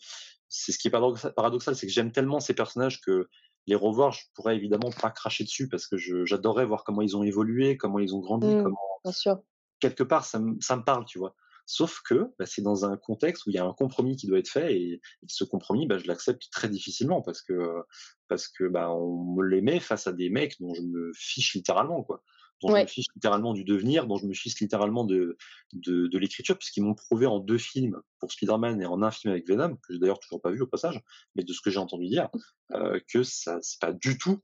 [0.48, 3.28] c'est ce qui est paradoxal, c'est que j'aime tellement ces personnages que
[3.66, 7.22] les revoir, je pourrais évidemment pas cracher dessus parce que j'adorerais voir comment ils ont
[7.22, 8.78] évolué, comment ils ont grandi, mmh, comment.
[9.04, 9.38] Bien sûr.
[9.80, 11.34] Quelque part, ça me, ça me parle, tu vois.
[11.70, 14.38] Sauf que bah, c'est dans un contexte où il y a un compromis qui doit
[14.38, 17.82] être fait et, ce compromis, bah, je l'accepte très difficilement parce que
[18.26, 21.54] parce que bah, on me les met face à des mecs dont je me fiche
[21.54, 22.22] littéralement quoi
[22.60, 25.36] dont je me fiche littéralement du devenir, dont je me fiche littéralement de,
[25.74, 29.32] de, de l'écriture, puisqu'ils m'ont prouvé en deux films pour Spider-Man et en un film
[29.32, 31.00] avec Venom, que j'ai d'ailleurs toujours pas vu au passage,
[31.36, 32.28] mais de ce que j'ai entendu dire,
[32.72, 34.40] euh, que ça c'est pas du tout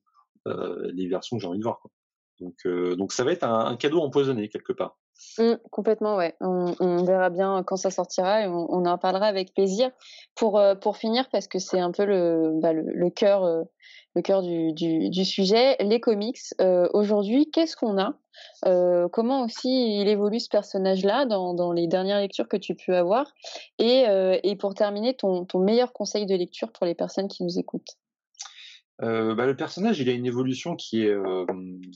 [0.46, 1.80] euh, les versions que j'ai envie de voir.
[1.80, 1.90] Quoi.
[2.38, 4.96] Donc, euh, donc ça va être un, un, cadeau empoisonné quelque part.
[5.38, 6.34] Mmh, complètement, ouais.
[6.40, 9.90] On, verra bien quand ça sortira et on, en parlera avec plaisir.
[10.34, 12.72] Pour, euh, pour finir, parce que c'est un peu le, bah,
[13.14, 13.62] cœur euh,
[14.16, 16.38] du, sujet, les comics.
[16.60, 18.14] Euh, Aujourd'hui, qu'est-ce qu'on a?
[19.12, 23.32] Comment aussi il évolue ce personnage-là dans, dans, les dernières lectures que tu peux avoir?
[23.78, 24.04] Et,
[24.42, 27.96] et pour terminer, ton, meilleur conseil de lecture pour les personnes qui nous écoutent
[29.02, 31.46] euh, bah, le personnage, il a une évolution qui est, euh,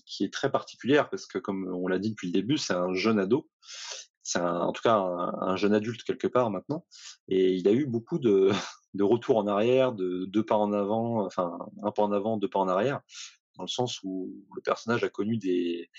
[0.07, 2.92] qui est très particulière parce que, comme on l'a dit depuis le début, c'est un
[2.94, 3.49] jeune ado.
[4.22, 6.84] C'est en tout cas un, un, jeune adulte quelque part maintenant.
[7.28, 8.51] Et il a eu beaucoup de,
[8.94, 12.49] de retour en arrière, de deux pas en avant, enfin un pas en avant, deux
[12.49, 13.01] pas en arrière,
[13.57, 15.90] dans le sens où le personnage a connu des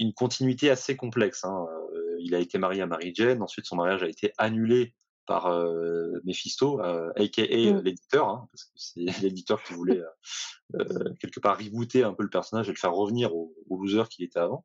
[0.00, 1.44] une continuité assez complexe.
[1.44, 1.66] Hein.
[1.92, 4.94] Euh, il a été marié à Mary Jane, ensuite son mariage a été annulé
[5.28, 7.82] par euh, Mephisto, euh, aka mmh.
[7.82, 12.22] l'éditeur, hein, parce que c'est l'éditeur qui voulait euh, euh, quelque part rebooter un peu
[12.22, 14.64] le personnage et le faire revenir au, au loser qu'il était avant.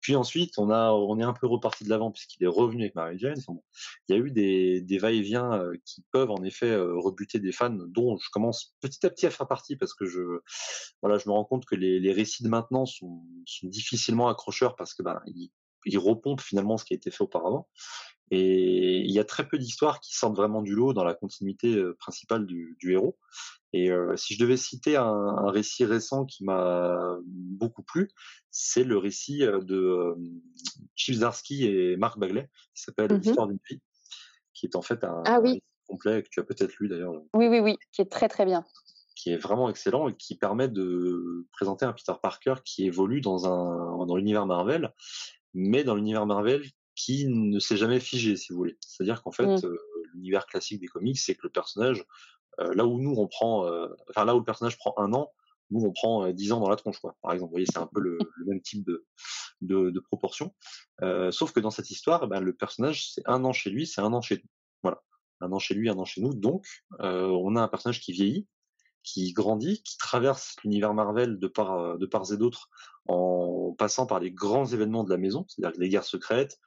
[0.00, 2.96] Puis ensuite, on a, on est un peu reparti de l'avant puisqu'il est revenu avec
[2.96, 3.38] Mary Jane.
[3.38, 3.62] Enfin bon,
[4.08, 7.52] il y a eu des, des va-et-vient euh, qui peuvent en effet euh, rebuter des
[7.52, 10.20] fans, dont je commence petit à petit à faire partie parce que je,
[11.02, 14.74] voilà, je me rends compte que les, les récits de maintenant sont, sont difficilement accrocheurs
[14.74, 15.50] parce que ben ils,
[15.84, 17.68] ils repompent finalement ce qui a été fait auparavant.
[18.30, 21.74] Et il y a très peu d'histoires qui sortent vraiment du lot dans la continuité
[21.74, 23.18] euh, principale du, du héros.
[23.72, 28.10] Et euh, si je devais citer un, un récit récent qui m'a beaucoup plu,
[28.50, 30.14] c'est le récit euh, de euh,
[30.96, 33.80] Chip Zdarsky et Marc Bagley, qui s'appelle mmh L'histoire d'une vie,
[34.54, 35.50] qui est en fait un, ah, oui.
[35.50, 37.12] récit complet que tu as peut-être lu d'ailleurs.
[37.34, 38.64] Oui, oui, oui, qui est très très bien.
[39.14, 43.46] Qui est vraiment excellent et qui permet de présenter un Peter Parker qui évolue dans
[43.46, 44.92] un dans l'univers Marvel,
[45.54, 46.62] mais dans l'univers Marvel
[47.04, 48.76] qui ne s'est jamais figé, si vous voulez.
[48.80, 49.64] C'est-à-dire qu'en fait, mmh.
[49.64, 49.78] euh,
[50.12, 52.04] l'univers classique des comics, c'est que le personnage,
[52.60, 55.32] euh, là où nous on prend, euh, enfin là où le personnage prend un an,
[55.70, 57.16] Nous, on prend 10 ans dans la tronche, quoi.
[57.22, 59.06] Par exemple, vous voyez, c'est un peu le, même type de,
[59.60, 60.52] de, de proportion.
[61.30, 64.12] sauf que dans cette histoire, ben, le personnage, c'est un an chez lui, c'est un
[64.12, 64.50] an chez nous.
[64.82, 65.00] Voilà.
[65.40, 66.34] Un an chez lui, un an chez nous.
[66.34, 66.66] Donc,
[66.98, 68.48] on a un personnage qui vieillit,
[69.04, 72.68] qui grandit, qui traverse l'univers Marvel de part, de parts et d'autres
[73.06, 76.58] en passant par les grands événements de la maison, c'est-à-dire les guerres secrètes,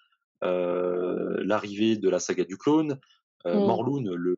[0.43, 2.99] l'arrivée de la saga du clone,
[3.45, 3.67] euh, mmh.
[3.67, 4.37] Morlun, le,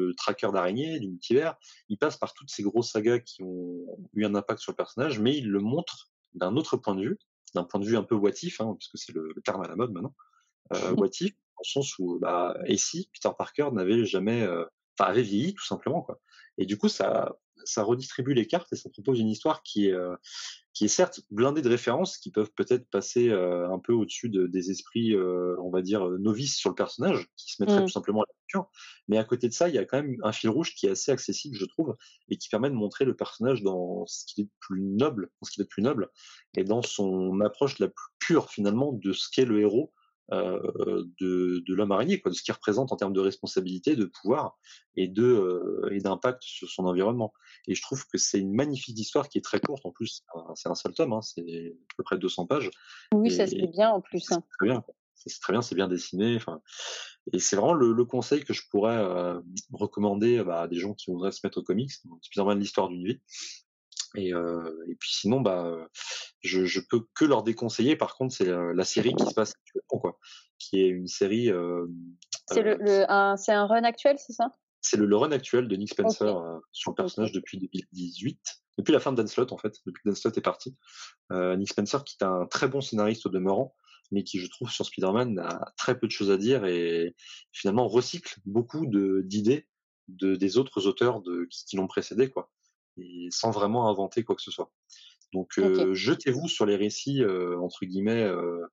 [0.00, 1.56] le tracker d'araignée du multivers,
[1.88, 5.18] il passe par toutes ces grosses sagas qui ont eu un impact sur le personnage,
[5.18, 7.18] mais il le montre d'un autre point de vue,
[7.54, 9.92] d'un point de vue un peu watif, hein, puisque c'est le, terme à la mode
[9.92, 10.14] maintenant,
[10.74, 14.64] euh, watif, dans le sens où, bah, et si Peter Parker n'avait jamais, euh,
[14.98, 16.20] enfin, avait vieilli tout simplement, quoi.
[16.58, 19.92] Et du coup, ça, ça redistribue les cartes et ça propose une histoire qui est,
[19.92, 20.14] euh,
[20.72, 24.46] qui est certes blindée de références qui peuvent peut-être passer euh, un peu au-dessus de,
[24.46, 27.86] des esprits, euh, on va dire, novices sur le personnage, qui se mettraient mmh.
[27.86, 28.70] tout simplement à la lecture.
[29.08, 30.90] Mais à côté de ça, il y a quand même un fil rouge qui est
[30.90, 31.96] assez accessible, je trouve,
[32.28, 35.46] et qui permet de montrer le personnage dans ce qu'il est de plus noble, dans
[35.46, 36.08] ce qu'il est de plus noble,
[36.56, 39.99] et dans son approche la plus pure finalement de ce qu'est le héros euh,
[40.30, 44.58] de, de l'homme araignée, quoi, de ce qu'il représente en termes de responsabilité, de pouvoir
[44.96, 47.32] et de euh, et d'impact sur son environnement.
[47.66, 49.84] Et je trouve que c'est une magnifique histoire qui est très courte.
[49.84, 50.24] En plus,
[50.54, 52.70] c'est un seul tome, hein, c'est à peu près 200 pages.
[53.14, 54.30] Oui, ça se fait bien en plus.
[54.32, 54.42] Hein.
[54.58, 54.84] Très bien.
[55.14, 56.36] C'est très bien, c'est bien dessiné.
[56.36, 56.62] Enfin,
[57.32, 59.38] et c'est vraiment le, le, conseil que je pourrais euh,
[59.70, 63.20] recommander bah, à des gens qui voudraient se mettre au comics, de l'histoire d'une vie.
[64.16, 65.88] Et, euh, et puis sinon, bah,
[66.42, 67.96] je, je peux que leur déconseiller.
[67.96, 70.18] Par contre, c'est la, série qui se passe actuellement, quoi,
[70.58, 71.50] qui est une série.
[71.50, 71.86] Euh,
[72.46, 74.52] c'est le, le, un, c'est un run actuel, c'est ça?
[74.80, 78.40] C'est le, le, run actuel de Nick Spencer euh, sur le personnage depuis 2018,
[78.78, 80.76] depuis la fin de Dan Slott en fait, depuis que Dan Slott est parti.
[81.32, 83.74] Euh, Nick Spencer, qui est un très bon scénariste au demeurant,
[84.10, 87.14] mais qui, je trouve, sur Spider-Man, a très peu de choses à dire et
[87.52, 89.68] finalement recycle beaucoup de, d'idées
[90.08, 92.50] de, des autres auteurs de, qui, qui l'ont précédé, quoi
[93.00, 94.70] et sans vraiment inventer quoi que ce soit.
[95.32, 98.66] Donc euh, jetez-vous sur les récits euh, entre guillemets euh,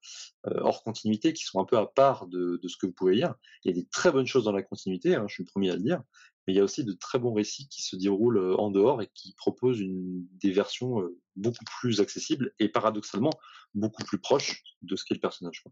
[0.44, 3.36] hors continuité qui sont un peu à part de, de, ce que vous pouvez lire.
[3.64, 5.70] Il y a des très bonnes choses dans la continuité, hein, je suis le premier
[5.70, 6.02] à le dire,
[6.46, 9.10] mais il y a aussi de très bons récits qui se déroulent en dehors et
[9.14, 13.34] qui proposent une, des versions beaucoup plus accessibles et paradoxalement
[13.76, 15.64] beaucoup plus proches de ce qu'est le personnage.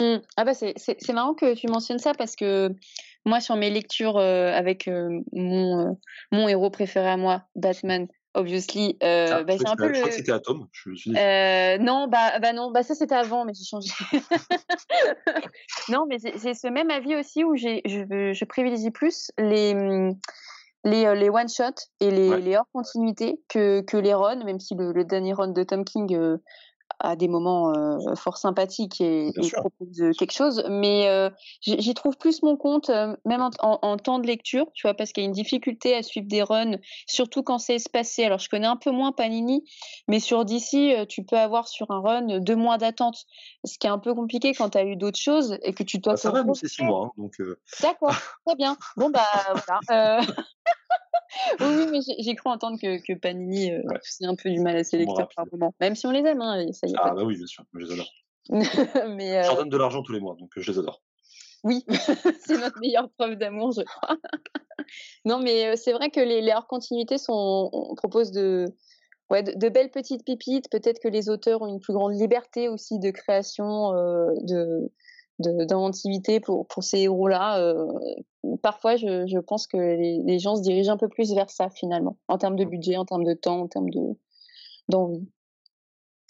[0.00, 0.22] Mmh.
[0.36, 2.70] Ah bah c'est marrant que tu mentionnes ça parce que
[3.24, 5.92] moi sur mes lectures euh, avec euh, mon, euh,
[6.30, 9.94] mon héros préféré à moi, Batman, obviously, ah, bah, c'est un peu le...
[9.94, 10.66] Je crois que c'était Atom.
[10.72, 13.90] Je suis non, bah, bah non, bah ça c'était avant, mais j'ai changé.
[15.88, 20.18] non, mais c'est ce même avis aussi où je, je privilégie plus les mmh,
[20.84, 24.74] les, les one shot et les, les hors continuité que, que les runs, même si
[24.74, 26.38] le, le dernier run de Tom King
[27.02, 30.64] à des moments euh, fort sympathiques et, et propose quelque chose.
[30.70, 31.28] Mais euh,
[31.60, 35.12] j'y trouve plus mon compte, euh, même en, en, temps de lecture, tu vois, parce
[35.12, 38.24] qu'il y a une difficulté à suivre des runs, surtout quand c'est espacé.
[38.24, 39.64] Alors, je connais un peu moins Panini,
[40.06, 43.24] mais sur DC, tu peux avoir sur un run deux mois d'attente,
[43.64, 45.98] ce qui est un peu compliqué quand tu as eu d'autres choses et que tu
[45.98, 46.14] dois.
[46.14, 47.06] Ah, ça va, c'est six mois.
[47.06, 47.34] Hein, donc
[47.80, 48.14] D'accord,
[48.46, 48.76] très bien.
[48.96, 49.26] Bon, bah
[49.88, 50.20] voilà.
[51.60, 54.84] oui, mais j'ai cru entendre que, que Panini euh, faisait un peu du mal à
[54.84, 55.74] ses lecteurs par moment.
[55.80, 56.96] Même si on les aime, hein, ça y est.
[56.98, 58.10] Ah, bah oui, bien sûr, je les adore.
[59.16, 59.42] mais, euh...
[59.42, 61.02] Je leur donne de l'argent tous les mois, donc euh, je les adore.
[61.64, 61.84] Oui,
[62.40, 64.16] c'est notre meilleure preuve d'amour, je crois.
[65.24, 68.66] non, mais euh, c'est vrai que les, les hors-continuités sont, on propose de,
[69.30, 70.68] ouais, de, de, belles petites pépites.
[70.70, 74.90] Peut-être que les auteurs ont une plus grande liberté aussi de création, euh, de,
[75.38, 77.60] d'inventivité pour, pour ces héros-là.
[77.60, 77.86] Euh,
[78.62, 81.70] parfois, je, je, pense que les, les, gens se dirigent un peu plus vers ça
[81.70, 84.00] finalement, en termes de budget, en termes de temps, en termes de
[84.88, 85.28] d'envie.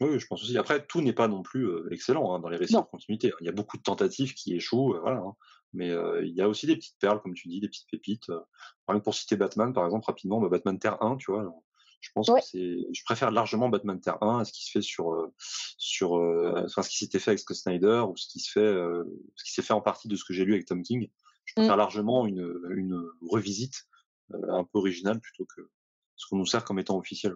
[0.01, 0.59] Oui, je pense aussi.
[0.59, 3.33] Après, tout n'est pas non plus excellent hein, dans les récits de continuité.
[3.41, 5.19] Il y a beaucoup de tentatives qui échouent, voilà.
[5.19, 5.35] Hein.
[5.75, 8.27] Mais euh, il y a aussi des petites perles, comme tu dis, des petites pépites.
[8.27, 11.55] Par exemple, pour citer Batman, par exemple, rapidement, bah, Batman Terre 1, tu vois,
[12.03, 14.83] je pense que c'est, je préfère largement Batman Terre 1 à ce qui se fait
[14.83, 15.31] sur,
[15.79, 18.61] sur, euh, enfin, ce qui s'était fait avec Scott Snyder ou ce qui se fait,
[18.61, 19.05] euh,
[19.37, 21.09] ce qui s'est fait en partie de ce que j'ai lu avec Tom King.
[21.53, 21.79] Je préfère mmh.
[21.79, 23.85] largement une, une revisite
[24.33, 25.71] un peu originale plutôt que
[26.17, 27.35] ce qu'on nous sert comme étant officiel.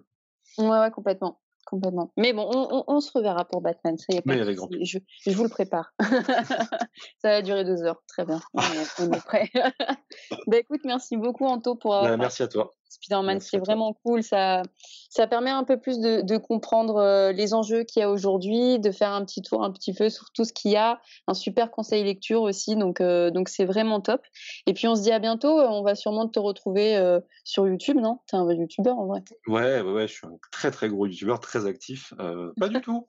[0.57, 2.11] Ouais, ouais, complètement complètement.
[2.17, 3.97] Mais bon, on, on, se reverra pour Batman.
[3.97, 5.93] Ça y est pas je, je, vous le prépare.
[5.99, 8.01] ça va durer deux heures.
[8.07, 8.39] Très bien.
[8.53, 9.51] On est, prêt.
[10.47, 12.11] bah, écoute, merci beaucoup, Anto, pour avoir.
[12.11, 12.73] Bah, merci à toi.
[12.89, 14.23] Spider-Man, c'est vraiment cool.
[14.23, 14.63] Ça,
[15.09, 18.79] ça permet un peu plus de, de comprendre euh, les enjeux qu'il y a aujourd'hui,
[18.79, 20.99] de faire un petit tour un petit peu sur tout ce qu'il y a.
[21.27, 24.21] Un super conseil lecture aussi, donc euh, donc c'est vraiment top.
[24.65, 25.59] Et puis on se dit à bientôt.
[25.59, 28.19] On va sûrement te retrouver euh, sur YouTube, non?
[28.27, 31.05] T'es un vrai YouTuber en vrai Ouais, ouais, ouais, je suis un très très gros
[31.05, 32.13] YouTuber, très actif.
[32.59, 33.07] pas du tout.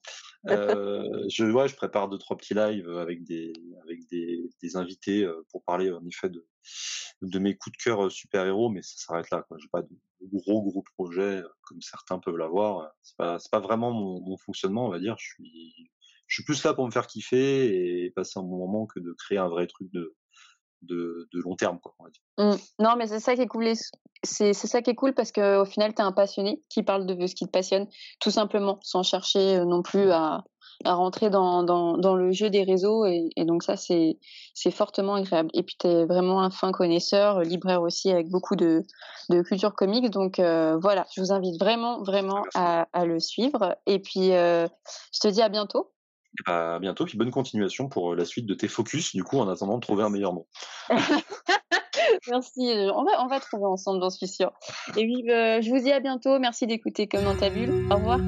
[0.49, 5.28] Euh, je, ouais, je prépare deux trois petits lives avec des avec des, des invités
[5.51, 6.46] pour parler en effet de
[7.22, 9.44] de mes coups de cœur super héros, mais ça s'arrête là.
[9.59, 9.88] J'ai pas de
[10.22, 12.92] gros gros projets comme certains peuvent l'avoir.
[13.03, 15.16] C'est pas c'est pas vraiment mon, mon, fonctionnement, on va dire.
[15.18, 15.90] Je suis
[16.26, 19.12] je suis plus là pour me faire kiffer et passer un bon moment que de
[19.12, 20.14] créer un vrai truc de
[20.83, 22.22] de, de long terme, quoi, on va dire.
[22.39, 22.83] Mmh.
[22.83, 23.72] Non, mais c'est ça qui est cool.
[24.24, 27.26] C'est ça qui est cool parce qu'au final, tu es un passionné qui parle de
[27.26, 27.87] ce qui te passionne,
[28.20, 30.45] tout simplement, sans chercher non plus à,
[30.85, 33.05] à rentrer dans, dans, dans, le jeu des réseaux.
[33.05, 34.16] Et, et donc ça, c'est
[34.70, 35.51] fortement agréable.
[35.55, 38.85] Et puis, tu es vraiment un fin connaisseur, libraire aussi, avec beaucoup de,
[39.31, 40.11] de culture comique.
[40.11, 43.76] Donc euh, voilà, je vous invite vraiment, vraiment à, à le suivre.
[43.87, 44.66] Et puis, euh,
[45.12, 45.91] je te dis à bientôt.
[46.47, 49.49] Bah, à bientôt, puis bonne continuation pour la suite de tes focus, du coup, en
[49.49, 50.47] attendant de trouver un meilleur nom.
[52.29, 54.53] Merci, on va, on va trouver ensemble, j'en suis sûre.
[54.97, 57.87] Et oui, je vous dis à bientôt, merci d'écouter comme dans ta bulle.
[57.91, 58.18] Au revoir.